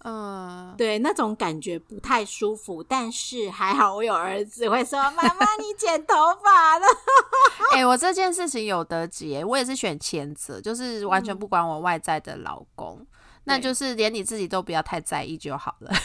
[0.04, 2.84] 嗯，对，那种感觉不太舒服。
[2.84, 6.86] 但是还好我有儿子会说：“妈妈，你剪头发了。
[7.74, 13.04] 哎、 我这件事情有得解，我也是选前者，就是完全不管我外在的老公，
[13.48, 15.90] 那就是连你自己都不要太在意就好了。”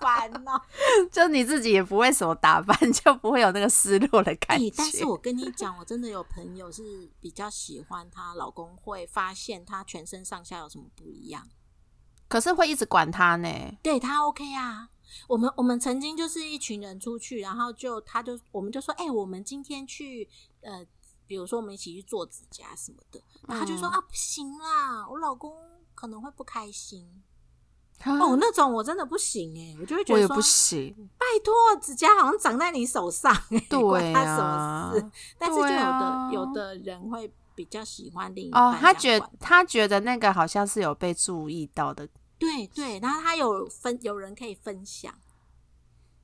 [0.00, 0.60] 烦哦！
[1.12, 4.68] 就你自己也不会什么打扮， 就不会有那个失落的感觉。
[4.68, 11.48] 哎但是我跟你讲，我真的有朋友是比较喜欢她老公会发现她全身上下有什么不一样。
[12.28, 13.48] 可是会一直管她呢。
[13.82, 14.88] 对她 OK 啊。
[15.26, 20.28] 我们我们曾经就是一群人出去，然后就他就我们就说，哎、我们今天去
[20.60, 20.84] 呃，
[21.28, 25.54] 比如说我们一起去做指甲什么的，他就说、嗯啊，不行啦，我老公
[25.94, 27.22] 可能会不开心。
[28.04, 31.10] 哦哦，那种我真的不行哎、我就会觉得说，我也不行。
[31.18, 35.10] 拜托，指甲好像长在你手上哎、对关他什啊么事？
[35.36, 42.08] 但是就有的、啊有的人会比较喜欢另一哦，半他觉他觉得那个好像是有被注意到的。
[42.38, 45.12] 对对，然后他有分有人可以分享，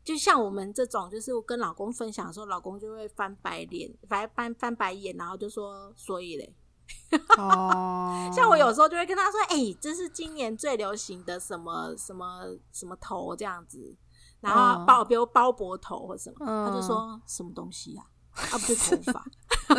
[0.05, 6.55] 就像我们这种，就是我跟老公分享的时候，老公就会翻白脸，翻翻翻白眼，然后就说所以嘞，
[7.38, 13.96] 哦， 像我有时候就会跟他说，哎、这是今年最流行的什么什么什么头这样子，
[14.40, 14.86] 然后嗯。
[14.86, 19.24] 包比如包脖头或什么，嗯他就说什么东西啊，啊不是头发，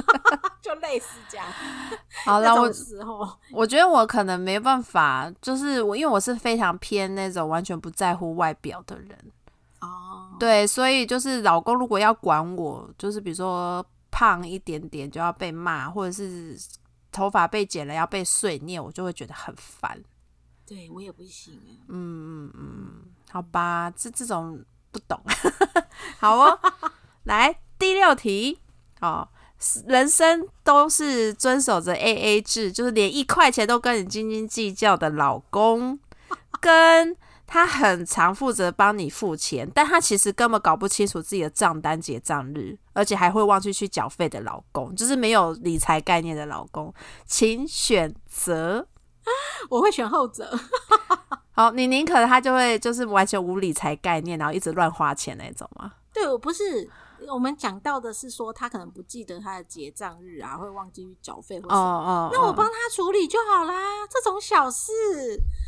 [0.64, 1.46] 就类似这样。
[2.26, 9.32] 好了，我那种时候，我觉得我可能没办法，就是我因为我是非常偏那种完全不在乎外表的人，
[9.86, 16.58] 哦，对，所以就是老公如果要管我，就是比如说胖一点点就要被骂，或者是
[17.12, 20.02] 头发被剪了要被碎念，我就会觉得很烦。
[20.66, 21.78] 对我也不行哎。
[21.90, 22.92] 嗯嗯嗯，
[23.32, 25.22] 好吧，这这种不懂。
[26.20, 26.60] 好哦，
[27.24, 28.60] 来第六题，
[29.00, 29.28] 哦，
[29.86, 36.00] 人生都是遵守着 A A 制，就是连一块钱都跟你斤斤计较的老公，
[36.60, 37.16] 跟
[37.48, 46.94] 他很常负责帮你付钱，但他其实根本搞不清楚自己的账单结账日，而且还会忘记去缴费的老公，就是没有理财概念的老公，
[47.26, 48.88] 请选择。
[49.70, 50.58] 我会选后者。
[51.52, 55.94] 好，你宁可他就会就是完全无理财概念，然后一直乱花钱那种吗？
[56.14, 56.90] 对我不是，
[57.34, 61.82] 我们讲到的是说他可能不记得他的结账日啊，会忘记去缴费或哦什么。
[61.82, 63.74] 哦，那我帮他处理就好啦，
[64.10, 64.92] 这种小事。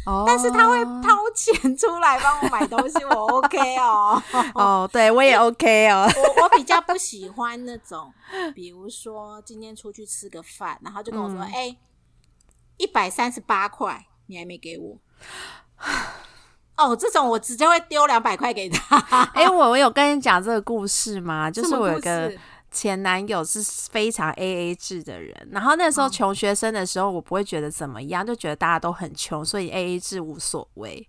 [0.05, 4.21] 哦，但是他会掏钱出来帮我买东西，我 OK 哦。
[4.55, 6.07] 哦，对我也 OK 哦。
[6.15, 8.13] 我我比较不喜欢那种，
[8.55, 11.77] 比如说今天出去吃个饭，然后就跟我说：“嗯哎、
[12.77, 14.97] 一百三十八块，你还没给我。”
[16.77, 18.97] 哦，这种我直接会丢两百块给他。
[19.33, 21.49] 哎、我我有跟你讲这个故事吗？
[21.51, 22.31] 就是我有个
[22.71, 31.07] 前男友是非常 A A 制的人，然后那时候哦穷学生的时候，我不会觉得怎么样，就觉得大家都很穷，所以 A A 制无所谓。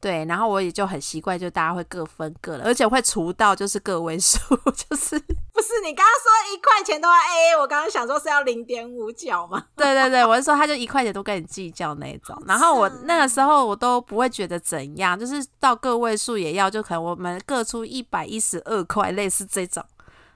[0.00, 4.38] 嗯，对，然后我也就很习惯，就大家会各分各的，而且会除到就是个位数，
[4.72, 9.64] 就是不是你刚刚说一块钱都要 A A，我刚刚想说是要零点五角嘛。
[9.76, 19.84] 对对对，我是说他就一块钱都跟你计较那一种，然后我那个时候我都不会觉得怎样，就是到个位数也要，就可能我们各出一百一十二块，类似这种。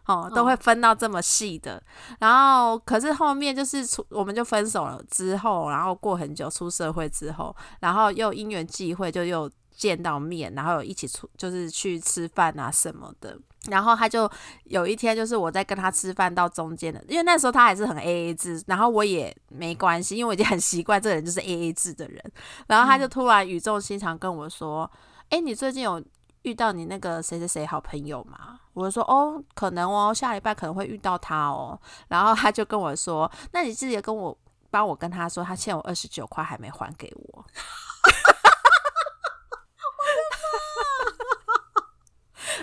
[0.07, 1.83] 哦，都会分到这么细的，
[2.21, 13.37] 然后可是后面就是出我们就分手了之后，然后过很久出社会之后，然后又因缘际会就又见到面，然后有一起出就是去吃饭啊什么的，
[13.69, 14.31] 然后他就
[14.65, 22.23] 有一天就是我在跟他吃饭到中间的，因为那时候他还是很 A A 制，然后我也没关系，因为我已经很习惯这个人就是 A A 制的人，
[22.67, 24.89] 然后他就突然语重心长跟我说
[25.31, 26.01] ：“哎、你最近有
[26.45, 31.79] 遇到你那个谁谁谁好朋友嘛？”我就说：“哦，可能哦，下礼拜可能会遇到他哦。”
[32.09, 34.37] 然后他就跟我说：“那你记得跟我
[34.71, 37.45] 帮我跟他说，他欠我二十九块还没还给我。”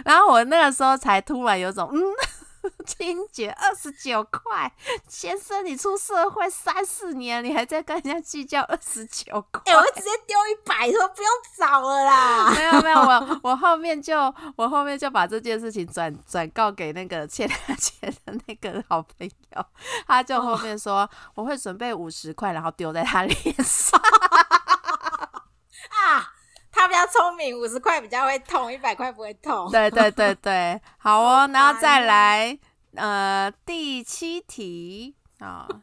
[0.05, 1.99] 然后我那个时候才突然有种嗯，
[2.86, 4.72] 金姐二十九块，
[5.07, 9.62] 先生你出社会三四年，你还在跟人家计较二十九块？
[9.66, 12.51] 哎、我会直接丢一百，说不用找了啦。
[12.55, 19.66] 没有没有，我我后面就 我后面就把这件事情转转告给那个欠他钱的那个好朋友，
[20.07, 23.99] 他就后面说、我会准备五十块，然后丢在他脸上。
[25.89, 26.34] 啊，
[26.82, 29.69] 他比较聪明，五十块比较会痛，一百块不会痛。
[29.71, 32.57] 对对对对，好哦，然后再来
[32.95, 35.67] 呃第七题啊。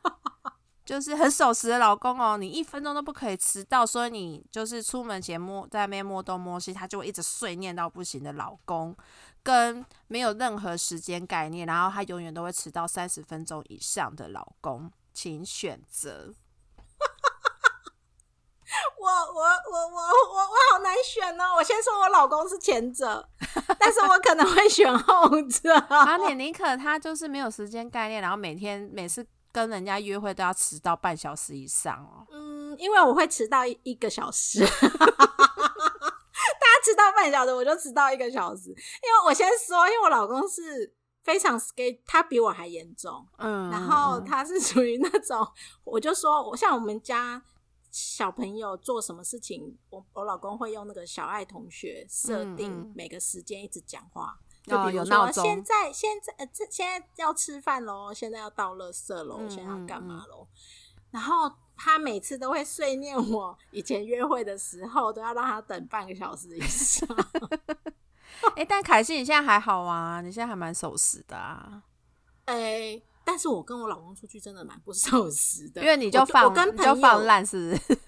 [0.85, 8.97] 就是很守时的老公哦，你一分钟都不可以迟到，所以你就是出门前摸在那边摸东摸西，他就会一直碎念到不行的老公，
[9.43, 16.33] 跟没有任何时间概念，然后他永远都会迟到三十分钟以上的老公，请选择。
[18.99, 21.55] 我我我我我我好难选哦！
[21.57, 23.27] 我先说我老公是前者，
[23.79, 25.73] 但是我可能会选后者。
[25.75, 32.27] 啊，你宁可他就是没有时间概念，然后每天每次跟人家约会都要迟到半小时以上哦。
[32.31, 34.71] 嗯，因为我会迟到一一个小时， 大家
[36.85, 38.69] 迟到半小时，我就迟到一个小时。
[38.69, 40.93] 因为我先说，因为我老公是
[41.25, 43.27] 非常 skate，他比我还严重。
[43.39, 45.47] 嗯，然后他是属于那种，
[45.85, 47.43] 我就说，我像我们家
[47.91, 60.49] 小朋友做什么事情，我我老公会用那个小爱同学设定每个时间一直讲话，就哦比如说现在现在呃这现在要吃饭喽，现在要倒垃圾喽，嗯现在要干嘛嗯喽？
[61.11, 67.09] 然后他每次都会碎念我，以前约会的时候都要让他等半个小时以上。
[68.55, 70.21] 哎、但凯西你现在还好啊？
[70.21, 71.83] 你现在还蛮守时的啊，
[72.45, 73.01] 哎、
[73.31, 77.99] 但是我跟我老公出去真的蛮不守时的，因为你就放我跟朋友放烂是不是？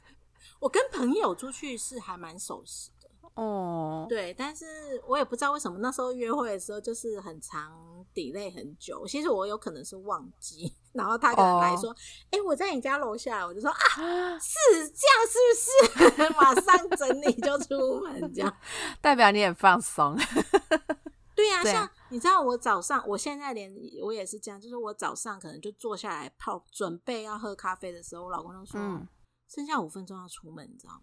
[0.60, 3.10] 我跟朋友出去是还蛮守时的。
[3.34, 4.64] 哦，对，但是
[5.06, 7.70] 我也不知道为什么那时候约会的时候就是很长
[8.14, 9.06] delay 很久。
[9.06, 11.94] 其实我有可能是忘记，然后他可能来说
[12.32, 18.56] ：“哎、我在你家楼下。”我就说：“啊，是这样，是不是？” 马上整理就出门，这样。
[19.02, 20.16] 代表你很放松。
[21.34, 29.08] 对呀、对像你知道，我早上，我现在连我也是这样，就是我早上可能就坐下来泡，准备要喝咖啡的时候，我老公就说：“嗯
[29.48, 31.00] 剩下五分钟要出门，你知道吗？”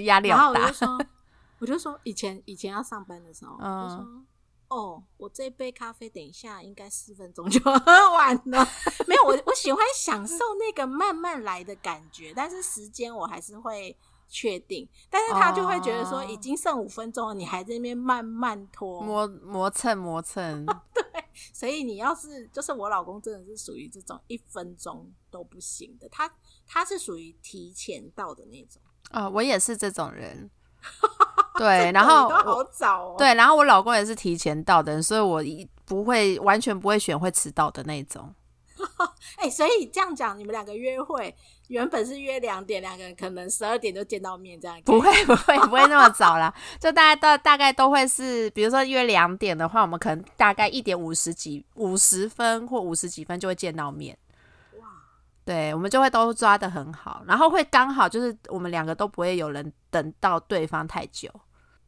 [0.04, 0.74] 压力好大然后我就。
[0.74, 1.06] 说，
[1.60, 4.24] 我就说以前以前要上班的时候，嗯我就说
[4.68, 8.66] 哦，我这杯咖啡等一下应该四分钟就 喝完了。
[9.06, 13.96] 没有，我我喜欢享受那个慢慢来的感觉，但是时间我还是会
[14.28, 14.88] 确定。
[15.10, 19.00] 但是他就会觉得说，哦已经剩五分钟了，你还在那边慢慢拖。
[19.00, 21.04] 磨磨蹭磨蹭， 对
[21.52, 26.30] 所以你要是就是我老公真的是属于这种一分钟都不行的，他
[26.66, 28.80] 他是属于提前到的那种。
[29.10, 30.50] 啊、我也是这种人。
[31.58, 33.14] 对，然后好早哦。
[33.16, 38.34] 对，然后我老公也是提前到的人，所以我一不会完全不会选会迟到的那种。
[39.36, 41.34] 哎、所以这样讲，你们两个约会
[41.68, 54.16] 原本是约两点，两个人可能十二点就见到面，这样不会不会不会那么早啦，就大家大大概都会是，比如说约两点的话，我们可能大概一点五十几五十分或五十几分就会见到面。
[54.78, 54.86] 哇，
[55.44, 61.28] 对，我们就会都抓的很好，然后会刚好就是我们两个都不会有人等到对方太久。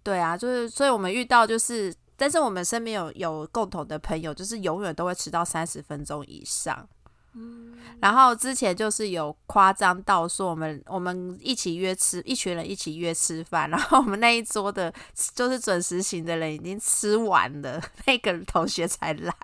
[0.02, 6.88] 对啊，就是所以我们遇到就是，但是我们身边有有共同的朋友，就是永远都会迟到三十分钟以上。
[7.34, 14.92] 嗯，然后之前就是有夸张到说，我们我们一起约吃，一群人一起约吃饭，然后我们那一桌的
[15.34, 19.34] 就是准时型的人已经吃完了， 那个同学才来，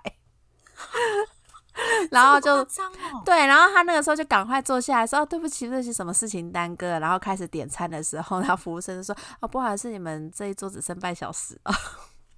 [2.09, 2.65] 然后就
[3.23, 11.71] 对，然后他那个时候就赶快坐下来说：“哦，对不起，对不起，什么事情耽搁了。”然后开始点餐的时候，然后服务生就说：“哦，不好意思，你们这一桌只剩半小时了。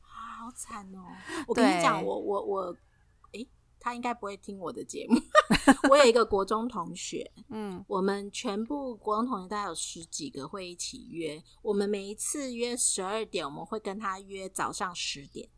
[0.04, 1.00] 好惨哦！
[1.48, 2.78] 我跟你讲，对我我我，诶、
[3.88, 5.18] 他应该不会听我的节目。
[5.90, 15.50] 我有一个国中同学， ”嗯，我们全部国中同学大概有十几个会一起约，我们每一次约十二点，我们会跟他约早上十点。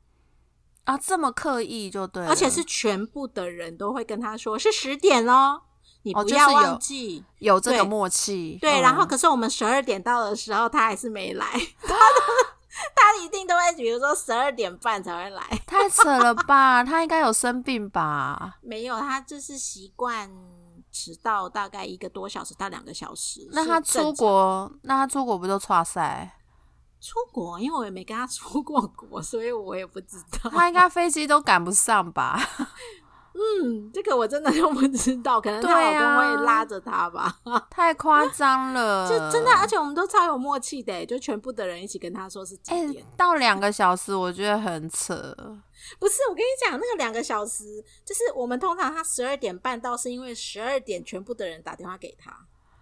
[0.84, 5.62] 啊，这么刻意就对了，而且是全部的人都会跟他说是十点哦，
[6.04, 7.24] 你不要哦就是有忘记。
[7.40, 8.58] 有这个默契。
[8.62, 11.46] 对，嗯然后可是我们十二点到的时候，他还是没来，
[11.82, 12.59] 他都
[12.96, 15.44] 他一定都会，比如说十二点半才会来。
[15.66, 16.84] 太扯了吧？
[16.86, 18.58] 他应该有生病吧？
[18.62, 20.30] 没有，他就是习惯
[20.92, 23.48] 迟到大概一个多小时到两个小时。
[23.52, 26.36] 那他出国，那他出国不就差赛？
[27.02, 30.50] 出国，因为我也没跟他出过国，所以我也不知道。
[30.50, 32.40] 他应该飞机都赶不上吧？
[33.34, 37.34] 嗯，这个我真的就不知道，可能对她老啊公会拉着她吧。
[37.70, 43.06] 太夸张了， 就真的，而且我们都超有默契的，就全部的人一起跟他说是几哎、点。
[43.16, 45.16] 到两个小时，我觉得很扯。
[45.98, 47.64] 不是，我跟你讲，那个两个小时，
[48.06, 52.32] 就是我们通常他十二点半到，是因为十二点全部的人打电话给他，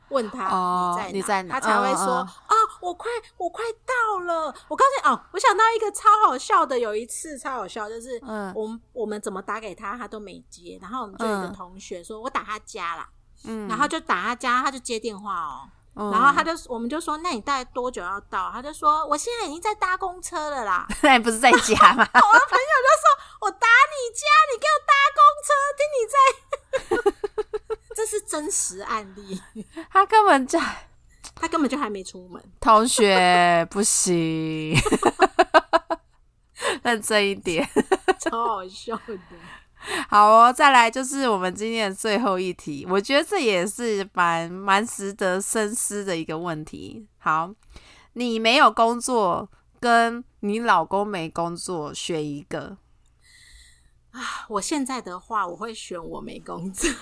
[0.10, 4.54] 问他、哦你在哪，他才会说啊、我快我快到了。
[4.68, 13.10] 我告诉你哦，我想到一个超好笑的，有一次超好笑，就是嗯我们我们怎么打给他，他都没接，然后我们就有一个嗯同学说，我打他家啦，
[13.46, 15.70] 嗯，然后就打他家，他就接电话哦。
[16.00, 18.52] 嗯然后他就，我们就说，那你大概多久要到？
[18.54, 20.86] 他就说，我现在已经在搭公车了啦。
[21.02, 21.58] 那你不是在家
[21.96, 22.06] 吗？
[22.14, 23.10] 我的朋友就说
[23.42, 24.22] 我打你家，
[24.54, 27.37] 你给我搭公车，听你在，
[27.98, 29.42] 这是真实案例，
[29.90, 30.60] 他根本就
[31.34, 32.40] 他根本就还没出门。
[32.62, 34.76] 同学不行，
[36.84, 37.68] 认真一点。
[38.20, 39.18] 超好笑的。
[40.10, 47.08] 好哦，再来就是我们今天的最后一题，我觉得这也是蛮蛮值得深思的一个问题。
[47.18, 47.50] 好，
[48.14, 52.78] 你没有工作，跟你老公没工作，选一个。
[54.12, 56.90] 啊，我现在的话，我会选我没工作。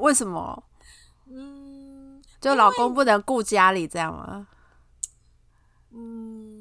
[0.00, 0.64] 为什么？
[1.30, 4.46] 嗯，就老公不能顾家里这样吗？
[5.90, 6.57] 嗯，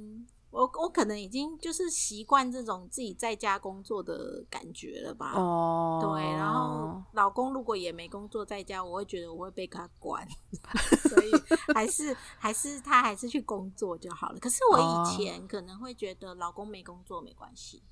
[0.58, 5.34] 我我可能已经就是习惯这种自己在家工作的感觉了吧。
[5.36, 10.28] 哦，对，然后老公如果也没工作在家，我会觉得我会被他管，
[11.08, 11.32] 所以
[11.76, 14.40] 还是还是他还是去工作就好了。
[14.40, 17.84] 可是我以前可能会觉得老公没工作没关系，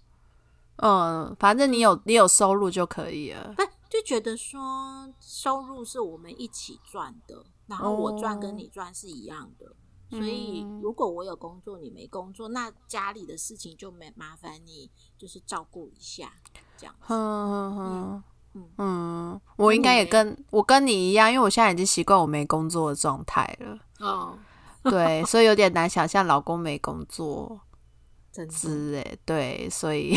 [0.78, 3.54] 嗯，反正你有你有收入就可以了。
[3.56, 9.72] 不就觉得说收入是我们一起赚的，然后我赚跟你赚是一样的。
[10.10, 16.32] 所以如果我有工作，你没工作，那家里的事情就没麻烦你，就是照顾一下
[16.78, 16.96] 这样。
[17.08, 23.78] 嗯嗯嗯嗯，我应该也跟我跟你一样，因为我现在已经习惯我没工作的状态了。
[24.00, 24.38] 哦，
[24.84, 27.62] 对，所以有点难想象老公没工作。
[28.32, 30.14] 真是哎，对，所以，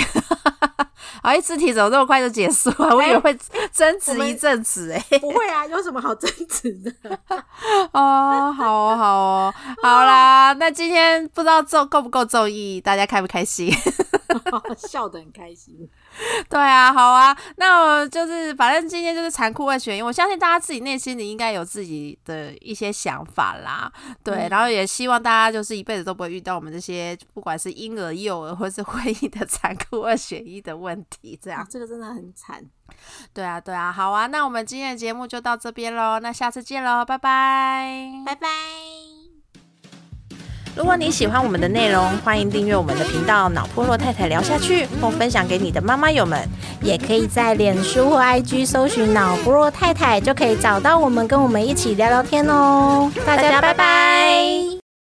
[1.23, 2.95] 哎，这题怎么这么快就结束啊？
[2.95, 3.39] 我以为会
[3.73, 6.93] 争执一阵子，哎，不会啊，有什么好争执的？
[7.93, 13.73] 哦，好哦，好哦，好啦，那今天不知道奏够不够中意，大家开不开心？
[14.77, 15.89] 笑得很开心。
[16.51, 23.91] 对啊，好啊，那我就是反正今天就是残酷二选一，我相信大家自己内心里应该有自己的一些想法啦。
[24.25, 31.39] 对，然后也希望大家就是一辈子都不会遇到我们这些不管是婴儿、幼儿或是婚姻的残酷二选一的问题。
[31.41, 32.63] 这样，这个真的很惨。
[33.33, 39.08] 对啊，对啊，好啊，那我们今天的节目就到这边喽，那下次见喽，拜拜，拜拜。
[40.79, 46.39] 如果你喜欢我们的内容，欢迎订阅我们的频道“脑破落太太聊下去”，或分享给你的妈妈友们。
[46.81, 53.11] 也可以在脸书或 IG 搜寻“脑破落太太”，就可以找到我们，跟我们一起聊聊天哦。
[53.27, 54.78] 大家拜拜。